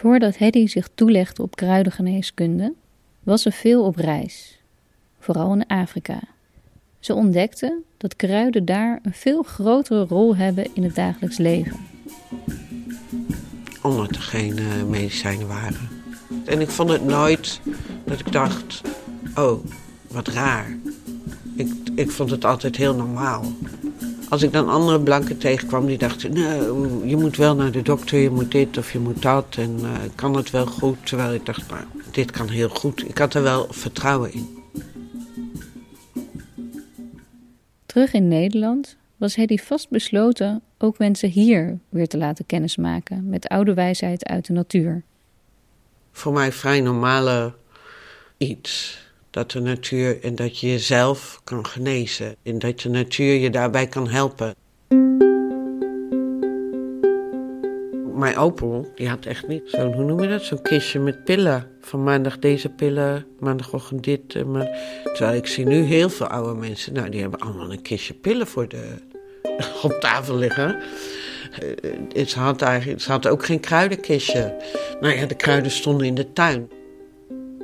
Voordat 0.00 0.36
Hedy 0.36 0.66
zich 0.66 0.88
toelegde 0.94 1.42
op 1.42 1.56
kruidengeneeskunde, 1.56 2.74
was 3.22 3.42
ze 3.42 3.52
veel 3.52 3.84
op 3.84 3.96
reis, 3.96 4.60
vooral 5.18 5.52
in 5.52 5.66
Afrika. 5.66 6.20
Ze 6.98 7.14
ontdekte 7.14 7.82
dat 7.96 8.16
kruiden 8.16 8.64
daar 8.64 8.98
een 9.02 9.14
veel 9.14 9.42
grotere 9.42 10.04
rol 10.04 10.36
hebben 10.36 10.74
in 10.74 10.82
het 10.82 10.94
dagelijks 10.94 11.36
leven. 11.36 11.76
Omdat 13.82 14.10
er 14.10 14.22
geen 14.22 14.58
uh, 14.58 14.82
medicijnen 14.88 15.48
waren. 15.48 15.88
En 16.44 16.60
ik 16.60 16.68
vond 16.70 16.90
het 16.90 17.04
nooit 17.04 17.60
dat 18.04 18.20
ik 18.20 18.32
dacht: 18.32 18.82
oh, 19.34 19.64
wat 20.08 20.28
raar. 20.28 20.76
Ik, 21.56 21.72
ik 21.94 22.10
vond 22.10 22.30
het 22.30 22.44
altijd 22.44 22.76
heel 22.76 22.94
normaal. 22.94 23.44
Als 24.30 24.42
ik 24.42 24.52
dan 24.52 24.68
andere 24.68 25.00
blanken 25.00 25.38
tegenkwam 25.38 25.86
die 25.86 25.98
dachten, 25.98 26.32
nou, 26.32 27.08
je 27.08 27.16
moet 27.16 27.36
wel 27.36 27.54
naar 27.54 27.70
de 27.70 27.82
dokter, 27.82 28.18
je 28.18 28.30
moet 28.30 28.50
dit 28.50 28.78
of 28.78 28.92
je 28.92 28.98
moet 28.98 29.22
dat. 29.22 29.56
En 29.58 29.78
uh, 29.82 29.90
kan 30.14 30.36
het 30.36 30.50
wel 30.50 30.66
goed? 30.66 31.06
Terwijl 31.06 31.34
ik 31.34 31.46
dacht, 31.46 31.70
nou, 31.70 31.84
dit 32.10 32.30
kan 32.30 32.48
heel 32.48 32.68
goed. 32.68 33.08
Ik 33.08 33.18
had 33.18 33.34
er 33.34 33.42
wel 33.42 33.66
vertrouwen 33.70 34.32
in. 34.32 34.58
Terug 37.86 38.12
in 38.12 38.28
Nederland 38.28 38.96
was 39.16 39.34
Hedy 39.34 39.56
vastbesloten 39.56 40.62
ook 40.78 40.98
mensen 40.98 41.28
hier 41.28 41.78
weer 41.88 42.08
te 42.08 42.18
laten 42.18 42.46
kennismaken 42.46 43.28
met 43.28 43.48
oude 43.48 43.74
wijsheid 43.74 44.26
uit 44.26 44.46
de 44.46 44.52
natuur. 44.52 45.02
Voor 46.12 46.32
mij 46.32 46.52
vrij 46.52 46.80
normale 46.80 47.54
iets. 48.36 48.98
Dat 49.30 49.50
de 49.50 49.60
natuur 49.60 50.22
en 50.22 50.34
dat 50.34 50.58
je 50.58 50.66
jezelf 50.68 51.40
kan 51.44 51.66
genezen. 51.66 52.36
En 52.42 52.58
dat 52.58 52.80
de 52.80 52.88
natuur 52.88 53.34
je 53.34 53.50
daarbij 53.50 53.86
kan 53.86 54.08
helpen. 54.08 54.54
Mijn 58.14 58.36
opel, 58.36 58.92
die 58.94 59.08
had 59.08 59.26
echt 59.26 59.48
niet 59.48 59.62
zo'n, 59.64 59.92
hoe 59.92 60.04
noem 60.04 60.22
je 60.22 60.28
dat, 60.28 60.42
zo'n 60.42 60.62
kistje 60.62 60.98
met 60.98 61.24
pillen. 61.24 61.66
Van 61.80 62.02
maandag 62.02 62.38
deze 62.38 62.68
pillen, 62.68 63.26
maandagochtend 63.38 64.04
dit. 64.04 64.46
Maar, 64.46 64.78
terwijl 65.02 65.36
ik 65.36 65.46
zie 65.46 65.66
nu 65.66 65.82
heel 65.82 66.10
veel 66.10 66.26
oude 66.26 66.60
mensen, 66.60 66.92
nou 66.92 67.08
die 67.08 67.20
hebben 67.20 67.40
allemaal 67.40 67.72
een 67.72 67.82
kistje 67.82 68.14
pillen 68.14 68.46
voor 68.46 68.68
de, 68.68 68.94
op 69.82 69.92
tafel 70.00 70.36
liggen. 70.36 70.76
Uh, 72.14 72.26
ze, 72.26 72.38
had 72.38 72.62
eigenlijk, 72.62 73.00
ze 73.00 73.10
had 73.10 73.28
ook 73.28 73.44
geen 73.44 73.60
kruidenkistje. 73.60 74.56
Nou 75.00 75.14
ja, 75.14 75.26
de 75.26 75.34
kruiden 75.36 75.70
stonden 75.70 76.06
in 76.06 76.14
de 76.14 76.32
tuin. 76.32 76.70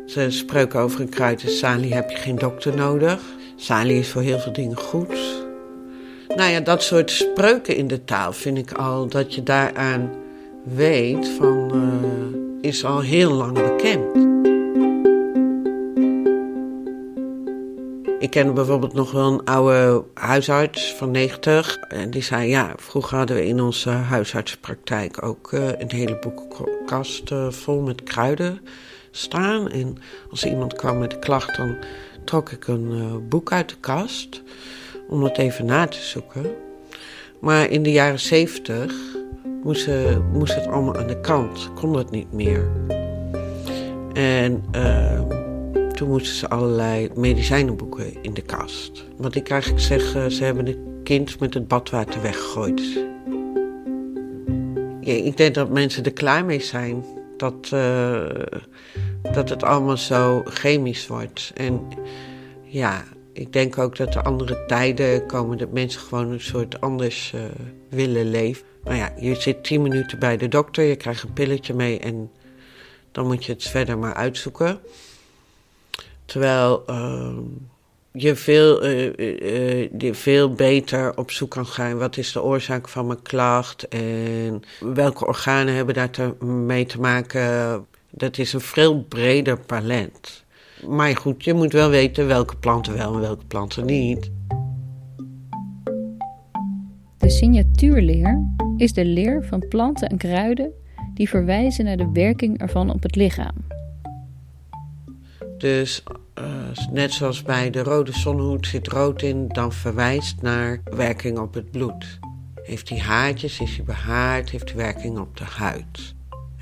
Ze 0.06 0.30
spreken 0.30 0.80
over 0.80 1.00
een 1.00 1.08
kruid 1.08 1.42
in 1.42 1.48
Sali 1.48 1.92
heb 1.92 2.10
je 2.10 2.16
geen 2.16 2.36
dokter 2.36 2.76
nodig. 2.76 3.20
Sali 3.56 3.98
is 3.98 4.08
voor 4.08 4.22
heel 4.22 4.38
veel 4.38 4.52
dingen 4.52 4.76
goed. 4.76 5.44
Nou 6.36 6.50
ja, 6.50 6.60
dat 6.60 6.82
soort 6.82 7.10
spreuken 7.10 7.76
in 7.76 7.86
de 7.86 8.04
taal 8.04 8.32
vind 8.32 8.58
ik 8.58 8.72
al 8.72 9.06
dat 9.06 9.34
je 9.34 9.42
daaraan 9.42 10.10
weet 10.62 11.28
van 11.28 11.70
uh, 11.74 12.70
is 12.70 12.84
al 12.84 13.00
heel 13.00 13.32
lang 13.32 13.52
bekend. 13.52 14.24
Ik 18.18 18.30
ken 18.30 18.54
bijvoorbeeld 18.54 18.92
nog 18.92 19.10
wel 19.10 19.32
een 19.32 19.44
oude 19.44 20.04
huisarts 20.14 20.94
van 20.94 21.10
90. 21.10 21.76
En 21.76 22.10
die 22.10 22.22
zei, 22.22 22.48
ja, 22.48 22.72
vroeger 22.76 23.16
hadden 23.16 23.36
we 23.36 23.46
in 23.46 23.60
onze 23.60 23.90
huisartspraktijk 23.90 25.22
ook 25.22 25.52
uh, 25.52 25.68
een 25.68 25.90
hele 25.90 26.18
boekenkast 26.18 27.34
vol 27.50 27.80
met 27.80 28.02
kruiden 28.02 28.60
staan. 29.16 29.70
En 29.70 29.96
als 30.30 30.44
iemand 30.44 30.74
kwam 30.74 30.98
met 30.98 31.12
een 31.12 31.20
klacht, 31.20 31.56
dan 31.56 31.76
trok 32.24 32.50
ik 32.50 32.66
een 32.66 32.92
uh, 32.92 33.04
boek 33.28 33.52
uit 33.52 33.68
de 33.68 33.76
kast 33.80 34.42
om 35.08 35.22
het 35.22 35.38
even 35.38 35.64
na 35.64 35.86
te 35.86 36.00
zoeken. 36.00 36.54
Maar 37.40 37.70
in 37.70 37.82
de 37.82 37.92
jaren 37.92 38.20
zeventig 38.20 38.92
moest, 39.62 39.88
moest 40.32 40.54
het 40.54 40.66
allemaal 40.66 40.96
aan 40.96 41.06
de 41.06 41.20
kant, 41.20 41.70
kon 41.74 41.96
het 41.96 42.10
niet 42.10 42.32
meer. 42.32 42.70
En 44.12 44.64
uh, 44.74 45.20
toen 45.92 46.08
moesten 46.08 46.34
ze 46.34 46.48
allerlei 46.48 47.10
medicijnenboeken 47.14 48.22
in 48.22 48.34
de 48.34 48.42
kast. 48.42 49.04
Wat 49.16 49.34
ik 49.34 49.50
eigenlijk 49.50 49.82
zeg, 49.82 50.16
uh, 50.16 50.26
ze 50.26 50.44
hebben 50.44 50.66
het 50.66 50.78
kind 51.02 51.40
met 51.40 51.54
het 51.54 51.68
badwater 51.68 52.22
weggegooid. 52.22 52.82
Ja, 55.00 55.12
ik 55.12 55.36
denk 55.36 55.54
dat 55.54 55.70
mensen 55.70 56.04
er 56.04 56.12
klaar 56.12 56.44
mee 56.44 56.60
zijn 56.60 57.04
dat, 57.36 57.70
uh, 57.74 58.26
dat 59.32 59.48
het 59.48 59.62
allemaal 59.62 59.96
zo 59.96 60.42
chemisch 60.44 61.06
wordt. 61.06 61.52
En 61.54 61.88
ja, 62.62 63.04
ik 63.32 63.52
denk 63.52 63.78
ook 63.78 63.96
dat 63.96 64.14
er 64.14 64.22
andere 64.22 64.64
tijden 64.66 65.26
komen 65.26 65.58
dat 65.58 65.72
mensen 65.72 66.00
gewoon 66.00 66.30
een 66.30 66.40
soort 66.40 66.80
anders 66.80 67.32
uh, 67.34 67.40
willen 67.88 68.30
leven. 68.30 68.66
Nou 68.84 68.96
ja, 68.96 69.12
je 69.20 69.34
zit 69.34 69.64
tien 69.64 69.82
minuten 69.82 70.18
bij 70.18 70.36
de 70.36 70.48
dokter, 70.48 70.84
je 70.84 70.96
krijgt 70.96 71.22
een 71.22 71.32
pilletje 71.32 71.74
mee 71.74 71.98
en 71.98 72.30
dan 73.12 73.26
moet 73.26 73.44
je 73.44 73.52
het 73.52 73.62
verder 73.62 73.98
maar 73.98 74.14
uitzoeken. 74.14 74.80
Terwijl 76.24 76.84
uh, 76.90 77.36
je 78.12 78.36
veel, 78.36 78.84
uh, 78.86 79.88
uh, 79.98 80.14
veel 80.14 80.52
beter 80.52 81.16
op 81.16 81.30
zoek 81.30 81.50
kan 81.50 81.66
gaan. 81.66 81.98
Wat 81.98 82.16
is 82.16 82.32
de 82.32 82.42
oorzaak 82.42 82.88
van 82.88 83.06
mijn 83.06 83.22
klacht? 83.22 83.88
En 83.88 84.62
welke 84.80 85.26
organen 85.26 85.74
hebben 85.74 85.94
daar 85.94 86.44
mee 86.46 86.86
te 86.86 87.00
maken? 87.00 87.86
Dat 88.16 88.38
is 88.38 88.52
een 88.52 88.60
veel 88.60 89.02
breder 89.02 89.60
palet. 89.60 90.44
Maar 90.86 91.16
goed, 91.16 91.44
je 91.44 91.54
moet 91.54 91.72
wel 91.72 91.88
weten 91.90 92.26
welke 92.26 92.56
planten 92.56 92.94
wel 92.94 93.14
en 93.14 93.20
welke 93.20 93.44
planten 93.44 93.86
niet. 93.86 94.30
De 97.18 97.30
signatuurleer 97.30 98.44
is 98.76 98.92
de 98.92 99.04
leer 99.04 99.44
van 99.44 99.68
planten 99.68 100.08
en 100.08 100.16
kruiden 100.16 100.72
die 101.14 101.28
verwijzen 101.28 101.84
naar 101.84 101.96
de 101.96 102.10
werking 102.12 102.58
ervan 102.60 102.90
op 102.90 103.02
het 103.02 103.16
lichaam. 103.16 103.54
Dus 105.58 106.02
uh, 106.38 106.44
net 106.92 107.12
zoals 107.12 107.42
bij 107.42 107.70
de 107.70 107.82
rode 107.82 108.12
zonnehoed 108.12 108.66
zit 108.66 108.88
rood 108.88 109.22
in, 109.22 109.48
dan 109.48 109.72
verwijst 109.72 110.42
naar 110.42 110.80
werking 110.84 111.38
op 111.38 111.54
het 111.54 111.70
bloed. 111.70 112.18
Heeft 112.62 112.88
hij 112.88 112.98
haartjes, 112.98 113.60
is 113.60 113.76
hij 113.76 113.84
behaard, 113.84 114.50
heeft 114.50 114.68
hij 114.68 114.76
werking 114.76 115.18
op 115.18 115.36
de 115.36 115.44
huid. 115.44 116.14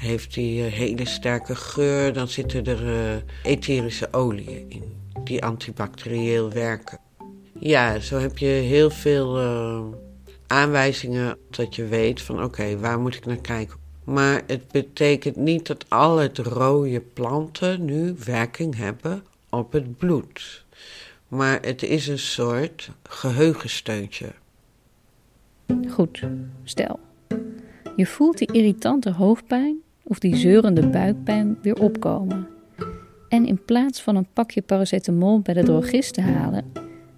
Heeft 0.04 0.34
hij 0.34 0.66
uh, 0.66 0.72
hele 0.72 1.06
sterke 1.06 1.54
geur, 1.54 2.12
dan 2.12 2.28
zitten 2.28 2.64
er 2.64 2.82
uh, 2.82 3.22
etherische 3.42 4.12
oliën 4.12 4.64
in 4.68 4.82
die 5.24 5.44
antibacterieel 5.44 6.50
werken. 6.50 6.98
Ja, 7.58 7.98
zo 7.98 8.18
heb 8.18 8.38
je 8.38 8.46
heel 8.46 8.90
veel 8.90 9.38
aanwijzingen 10.46 11.38
dat 11.50 11.74
je 11.74 11.86
weet 11.86 12.22
van 12.22 12.44
oké, 12.44 12.78
waar 12.78 13.00
moet 13.00 13.14
ik 13.14 13.26
naar 13.26 13.40
kijken. 13.40 13.76
Maar 14.04 14.42
het 14.46 14.68
betekent 14.68 15.36
niet 15.36 15.66
dat 15.66 15.84
al 15.88 16.16
het 16.16 16.38
rode 16.38 17.00
planten 17.00 17.84
nu 17.84 18.14
werking 18.24 18.76
hebben 18.76 19.24
op 19.50 19.72
het 19.72 19.96
bloed. 19.96 20.64
Maar 21.28 21.58
het 21.62 21.82
is 21.82 22.06
een 22.06 22.18
soort 22.18 22.90
geheugensteuntje. 23.02 24.32
Goed, 25.88 26.22
stel. 26.64 27.00
Je 27.96 28.06
voelt 28.06 28.38
die 28.38 28.52
irritante 28.52 29.10
hoofdpijn 29.10 29.82
of 30.04 30.18
die 30.18 30.36
zeurende 30.36 30.88
buikpijn 30.88 31.58
weer 31.62 31.80
opkomen. 31.80 32.46
En 33.28 33.46
in 33.46 33.64
plaats 33.64 34.02
van 34.02 34.16
een 34.16 34.26
pakje 34.32 34.62
paracetamol 34.62 35.40
bij 35.40 35.54
de 35.54 35.62
drogist 35.62 36.14
te 36.14 36.20
halen, 36.20 36.72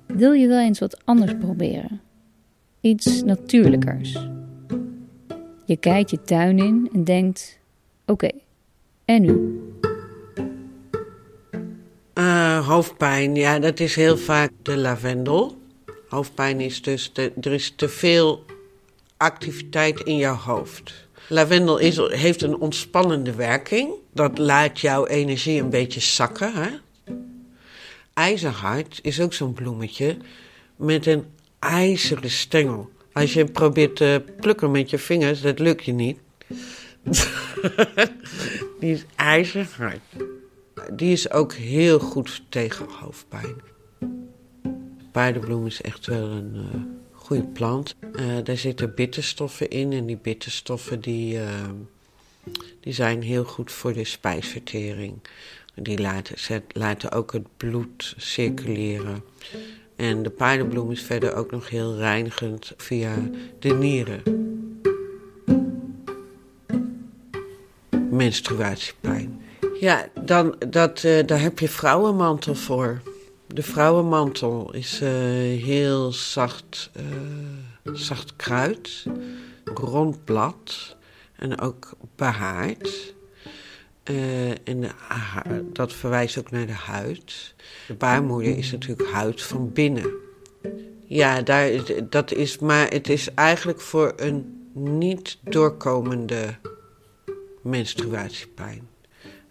wil 0.07 0.33
je 0.33 0.46
wel 0.46 0.61
eens 0.61 0.79
wat 0.79 1.05
anders 1.05 1.35
proberen. 1.38 2.01
Iets 2.81 3.22
natuurlijkers. 3.22 4.29
Je 5.64 5.77
kijkt 5.77 6.11
je 6.11 6.22
tuin 6.22 6.59
in 6.59 6.90
en 6.92 7.05
denkt: 7.05 7.59
oké, 8.07 8.31
en 9.05 9.22
nu? 9.22 9.61
Uh, 12.14 12.68
hoofdpijn, 12.68 13.35
ja, 13.35 13.59
dat 13.59 13.81
is 13.81 13.94
heel 13.94 14.16
vaak 14.16 14.51
de 14.62 14.77
lavendel. 14.77 15.57
Hoofdpijn 16.09 16.61
is 16.61 16.83
dus, 16.83 17.12
de, 17.12 17.33
er 17.40 17.53
is 17.53 17.72
te 17.77 17.88
veel 17.88 18.44
activiteit 19.16 20.01
in 20.01 20.16
jouw 20.16 20.35
hoofd. 20.35 21.05
Lavendel 21.28 21.78
is, 21.78 21.96
heeft 21.96 22.42
een 22.42 22.58
ontspannende 22.58 23.34
werking. 23.34 23.90
Dat 24.12 24.38
laat 24.38 24.80
jouw 24.80 25.06
energie 25.06 25.60
een 25.60 25.70
beetje 25.70 26.00
zakken. 26.00 26.52
Hè? 26.52 26.68
Is 29.02 29.20
ook 29.20 29.32
zo'n 29.32 29.52
bloemetje 29.52 30.16
met 30.76 31.06
een 31.06 31.24
ijzeren 31.58 32.30
stengel. 32.30 32.90
Als 33.12 33.32
je 33.32 33.44
probeert 33.44 33.96
te 33.96 34.22
plukken 34.40 34.70
met 34.70 34.90
je 34.90 34.98
vingers, 34.98 35.40
dat 35.40 35.58
lukt 35.58 35.84
je 35.84 35.92
niet. 35.92 36.18
Die 38.80 38.92
is 38.92 39.04
ijzerhard. 39.16 40.00
Die 40.92 41.12
is 41.12 41.30
ook 41.30 41.52
heel 41.52 41.98
goed 41.98 42.42
tegen 42.48 42.86
hoofdpijn. 42.88 43.54
Paardenbloem 45.12 45.66
is 45.66 45.80
echt 45.80 46.06
wel 46.06 46.28
een 46.28 46.52
uh, 46.54 46.80
goede 47.26 47.42
plant. 47.42 47.94
Uh, 48.12 48.22
daar 48.44 48.56
zitten 48.56 48.94
bitterstoffen 48.94 49.70
in 49.70 49.92
en 49.92 50.06
die 50.06 50.18
bitterstoffen 50.22 51.00
die, 51.00 51.34
uh, 51.34 51.42
die 52.80 52.92
zijn 52.92 53.22
heel 53.22 53.44
goed 53.44 53.72
voor 53.72 53.92
de 53.92 54.04
spijsvertering. 54.04 55.18
Die 55.74 56.00
laten, 56.00 56.38
zet, 56.38 56.62
laten 56.72 57.12
ook 57.12 57.32
het 57.32 57.46
bloed 57.56 58.14
circuleren. 58.16 59.24
En 59.96 60.22
de 60.22 60.30
paardenbloem 60.30 60.90
is 60.90 61.02
verder 61.02 61.34
ook 61.34 61.50
nog 61.50 61.68
heel 61.68 61.96
reinigend 61.96 62.72
via 62.76 63.14
de 63.58 63.74
nieren. 63.74 64.22
menstruatiepijn. 68.10 69.42
Ja, 69.80 70.08
dan, 70.24 70.56
dat, 70.68 71.02
uh, 71.02 71.26
daar 71.26 71.40
heb 71.40 71.58
je 71.58 71.68
vrouwenmantel 71.68 72.54
voor. 72.54 73.00
De 73.56 73.62
vrouwenmantel 73.62 74.74
is 74.74 75.00
uh, 75.02 75.08
heel 75.62 76.12
zacht, 76.12 76.90
uh, 76.96 77.94
zacht 77.94 78.36
kruid, 78.36 79.04
rond 79.64 80.24
blad 80.24 80.96
en 81.36 81.60
ook 81.60 81.90
behaard. 82.16 83.14
en 84.64 84.80
de, 84.80 84.90
dat 85.72 85.92
verwijst 85.92 86.38
ook 86.38 86.50
naar 86.50 86.66
de 86.66 86.72
huid. 86.72 87.54
De 87.86 87.94
baarmoeder 87.94 88.58
is 88.58 88.72
natuurlijk 88.72 89.10
huid 89.10 89.42
van 89.42 89.72
binnen. 89.72 90.10
Ja, 91.06 91.42
daar, 91.42 91.70
dat 92.10 92.32
is, 92.32 92.58
maar 92.58 92.88
het 92.88 93.08
is 93.08 93.34
eigenlijk 93.34 93.80
voor 93.80 94.12
een 94.16 94.68
niet 94.72 95.38
doorkomende 95.40 96.56
menstruatiepijn. 97.62 98.88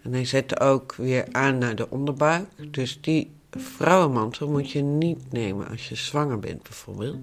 En 0.02 0.12
hij 0.12 0.24
zet 0.24 0.60
ook 0.60 0.94
weer 0.94 1.24
aan 1.32 1.58
naar 1.58 1.76
de 1.76 1.90
onderbuik. 1.90 2.48
Dus 2.72 2.98
die 3.00 3.34
vrouwenmantel 3.60 4.48
moet 4.48 4.70
je 4.70 4.82
niet 4.82 5.32
nemen 5.32 5.68
als 5.68 5.88
je 5.88 5.94
zwanger 5.94 6.38
bent 6.38 6.62
bijvoorbeeld. 6.62 7.18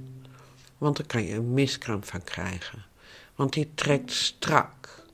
Want 0.77 0.97
dan 0.97 1.05
kan 1.05 1.23
je 1.23 1.33
een 1.33 1.53
miskramp 1.53 2.05
van 2.05 2.23
krijgen. 2.23 2.85
Want 3.35 3.53
die 3.53 3.69
trekt 3.75 4.11
strak. 4.11 5.05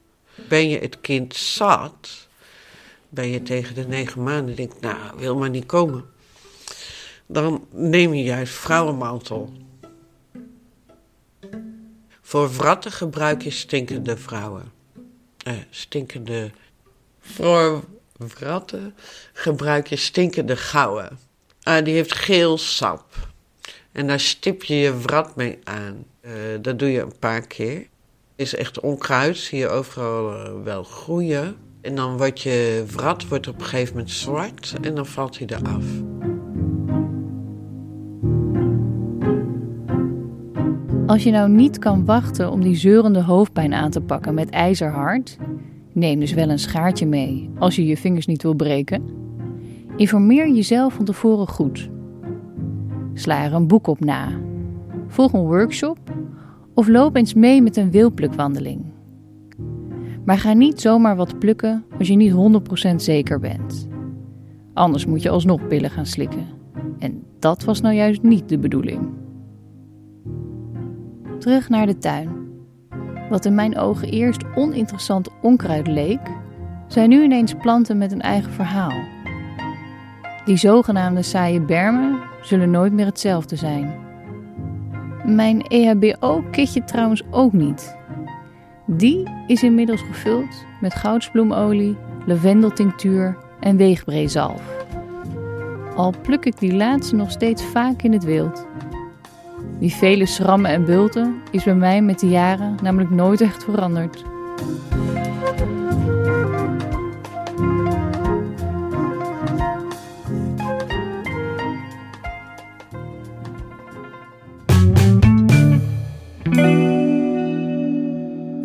Ben 0.47 0.69
je 0.69 0.79
het 0.79 1.01
kind 1.01 1.35
zat, 1.35 2.27
ben 3.09 3.27
je 3.27 3.41
tegen 3.41 3.75
de 3.75 3.87
negen 3.87 4.23
maanden 4.23 4.55
denkt, 4.55 4.81
nou, 4.81 5.17
wil 5.17 5.35
maar 5.37 5.49
niet 5.49 5.65
komen. 5.65 6.05
Dan 7.25 7.67
neem 7.71 8.13
je 8.13 8.23
juist 8.23 8.53
vrouwenmantel. 8.53 9.53
Voor 12.21 12.51
wratten 12.51 12.91
gebruik 12.91 13.41
je 13.41 13.49
stinkende 13.49 14.17
vrouwen. 14.17 14.71
Eh, 15.43 15.53
stinkende 15.69 16.51
voor 17.19 17.83
wratten 18.27 18.95
gebruik 19.33 19.87
je 19.87 19.95
stinkende 19.95 20.57
gouden. 20.57 21.19
Ah, 21.63 21.85
die 21.85 21.93
heeft 21.93 22.13
geel 22.13 22.57
sap. 22.57 23.05
En 23.91 24.07
daar 24.07 24.19
stip 24.19 24.63
je 24.63 24.75
je 24.75 24.97
wrat 24.97 25.35
mee 25.35 25.59
aan. 25.63 26.05
Uh, 26.21 26.31
dat 26.61 26.79
doe 26.79 26.91
je 26.91 27.01
een 27.01 27.19
paar 27.19 27.47
keer. 27.47 27.87
Is 28.35 28.55
echt 28.55 28.79
onkruid, 28.79 29.37
zie 29.37 29.59
je 29.59 29.67
overal 29.67 30.33
uh, 30.33 30.63
wel 30.63 30.83
groeien. 30.83 31.55
En 31.81 31.95
dan 31.95 32.17
wordt 32.17 32.41
je 32.41 32.83
wrat 32.87 33.27
wordt 33.27 33.47
op 33.47 33.59
een 33.59 33.65
gegeven 33.65 33.93
moment 33.93 34.11
zwart 34.11 34.73
en 34.81 34.95
dan 34.95 35.05
valt 35.05 35.37
hij 35.37 35.47
eraf. 35.47 35.83
Als 41.09 41.23
je 41.23 41.31
nou 41.31 41.49
niet 41.49 41.79
kan 41.79 42.05
wachten 42.05 42.51
om 42.51 42.63
die 42.63 42.75
zeurende 42.75 43.23
hoofdpijn 43.23 43.73
aan 43.73 43.91
te 43.91 44.01
pakken 44.01 44.33
met 44.33 44.49
ijzerhard, 44.49 45.37
Neem 45.91 46.19
dus 46.19 46.33
wel 46.33 46.49
een 46.49 46.59
schaartje 46.59 47.05
mee 47.05 47.49
als 47.59 47.75
je 47.75 47.85
je 47.85 47.97
vingers 47.97 48.25
niet 48.25 48.43
wil 48.43 48.53
breken. 48.53 49.03
Informeer 49.95 50.49
jezelf 50.49 50.93
van 50.93 51.05
tevoren 51.05 51.47
goed. 51.47 51.89
Sla 53.13 53.43
er 53.43 53.53
een 53.53 53.67
boek 53.67 53.87
op 53.87 53.99
na. 53.99 54.29
Volg 55.07 55.33
een 55.33 55.45
workshop 55.45 55.97
of 56.73 56.87
loop 56.87 57.15
eens 57.15 57.33
mee 57.33 57.61
met 57.61 57.77
een 57.77 57.91
wielplukwandeling. 57.91 58.85
Maar 60.25 60.37
ga 60.37 60.53
niet 60.53 60.81
zomaar 60.81 61.15
wat 61.15 61.39
plukken 61.39 61.83
als 61.97 62.07
je 62.07 62.15
niet 62.15 62.33
100% 62.91 62.95
zeker 62.95 63.39
bent. 63.39 63.87
Anders 64.73 65.05
moet 65.05 65.21
je 65.21 65.29
alsnog 65.29 65.67
pillen 65.67 65.89
gaan 65.89 66.05
slikken. 66.05 66.47
En 66.99 67.23
dat 67.39 67.63
was 67.63 67.81
nou 67.81 67.95
juist 67.95 68.21
niet 68.21 68.49
de 68.49 68.59
bedoeling. 68.59 69.01
Terug 71.39 71.69
naar 71.69 71.85
de 71.85 71.97
tuin. 71.97 72.38
Wat 73.29 73.45
in 73.45 73.55
mijn 73.55 73.77
ogen 73.77 74.09
eerst 74.09 74.43
oninteressant 74.55 75.29
onkruid 75.41 75.87
leek, 75.87 76.19
zijn 76.87 77.09
nu 77.09 77.23
ineens 77.23 77.53
planten 77.53 77.97
met 77.97 78.11
een 78.11 78.21
eigen 78.21 78.51
verhaal. 78.51 78.93
Die 80.45 80.57
zogenaamde 80.57 81.21
saaie 81.21 81.61
bermen 81.61 82.19
zullen 82.41 82.71
nooit 82.71 82.93
meer 82.93 83.05
hetzelfde 83.05 83.55
zijn. 83.55 83.93
Mijn 85.25 85.61
EHBO-kitje 85.61 86.83
trouwens 86.83 87.23
ook 87.31 87.53
niet. 87.53 87.97
Die 88.85 89.29
is 89.47 89.63
inmiddels 89.63 90.01
gevuld 90.01 90.65
met 90.81 90.95
goudsbloemolie, 90.95 91.97
lavendeltinctuur 92.25 93.37
en 93.59 93.77
weegbreezalf. 93.77 94.61
Al 95.95 96.13
pluk 96.21 96.45
ik 96.45 96.59
die 96.59 96.73
laatste 96.73 97.15
nog 97.15 97.31
steeds 97.31 97.63
vaak 97.63 98.01
in 98.01 98.13
het 98.13 98.23
wild. 98.23 98.67
Die 99.79 99.93
vele 99.93 100.25
schrammen 100.25 100.71
en 100.71 100.85
bulten 100.85 101.41
is 101.51 101.63
bij 101.63 101.75
mij 101.75 102.01
met 102.01 102.19
de 102.19 102.27
jaren 102.27 102.77
namelijk 102.81 103.09
nooit 103.09 103.41
echt 103.41 103.63
veranderd. 103.63 104.23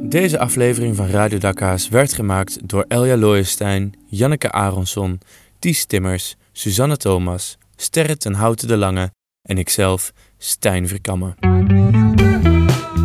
Deze 0.08 0.38
aflevering 0.38 0.96
van 0.96 1.06
Radio 1.06 1.38
Dakka's 1.38 1.88
werd 1.88 2.12
gemaakt 2.12 2.68
door 2.68 2.84
Elja 2.88 3.16
Looijenstein, 3.16 3.92
Janneke 4.06 4.50
Aronson, 4.50 5.20
Ties 5.58 5.84
Timmers, 5.84 6.36
Suzanne 6.52 6.96
Thomas, 6.96 7.58
Sterre 7.76 8.16
ten 8.16 8.34
Houten 8.34 8.68
de 8.68 8.76
Lange 8.76 9.10
en 9.44 9.58
ikzelf, 9.58 10.12
Stijn 10.38 10.88
Verkammen. 10.88 11.34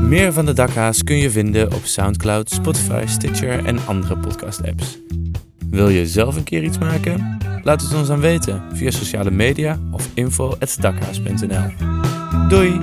Meer 0.02 0.34
van 0.34 0.45
de 0.45 0.54
Dakhaas 0.54 1.04
kun 1.04 1.15
je 1.15 1.32
vinden 1.32 1.73
op 1.73 1.86
Soundcloud, 1.86 2.49
Spotify, 2.49 3.04
Stitcher 3.08 3.65
en 3.65 3.86
andere 3.86 4.17
podcast-apps. 4.17 4.97
Wil 5.69 5.89
je 5.89 6.08
zelf 6.08 6.36
een 6.36 6.43
keer 6.43 6.63
iets 6.63 6.78
maken? 6.78 7.38
Laat 7.63 7.82
het 7.82 7.93
ons 7.93 8.08
dan 8.08 8.19
weten 8.19 8.63
via 8.73 8.91
sociale 8.91 9.32
media 9.32 9.80
of 9.91 10.10
info.dakhaas.nl. 10.13 11.71
Doei! 12.47 12.80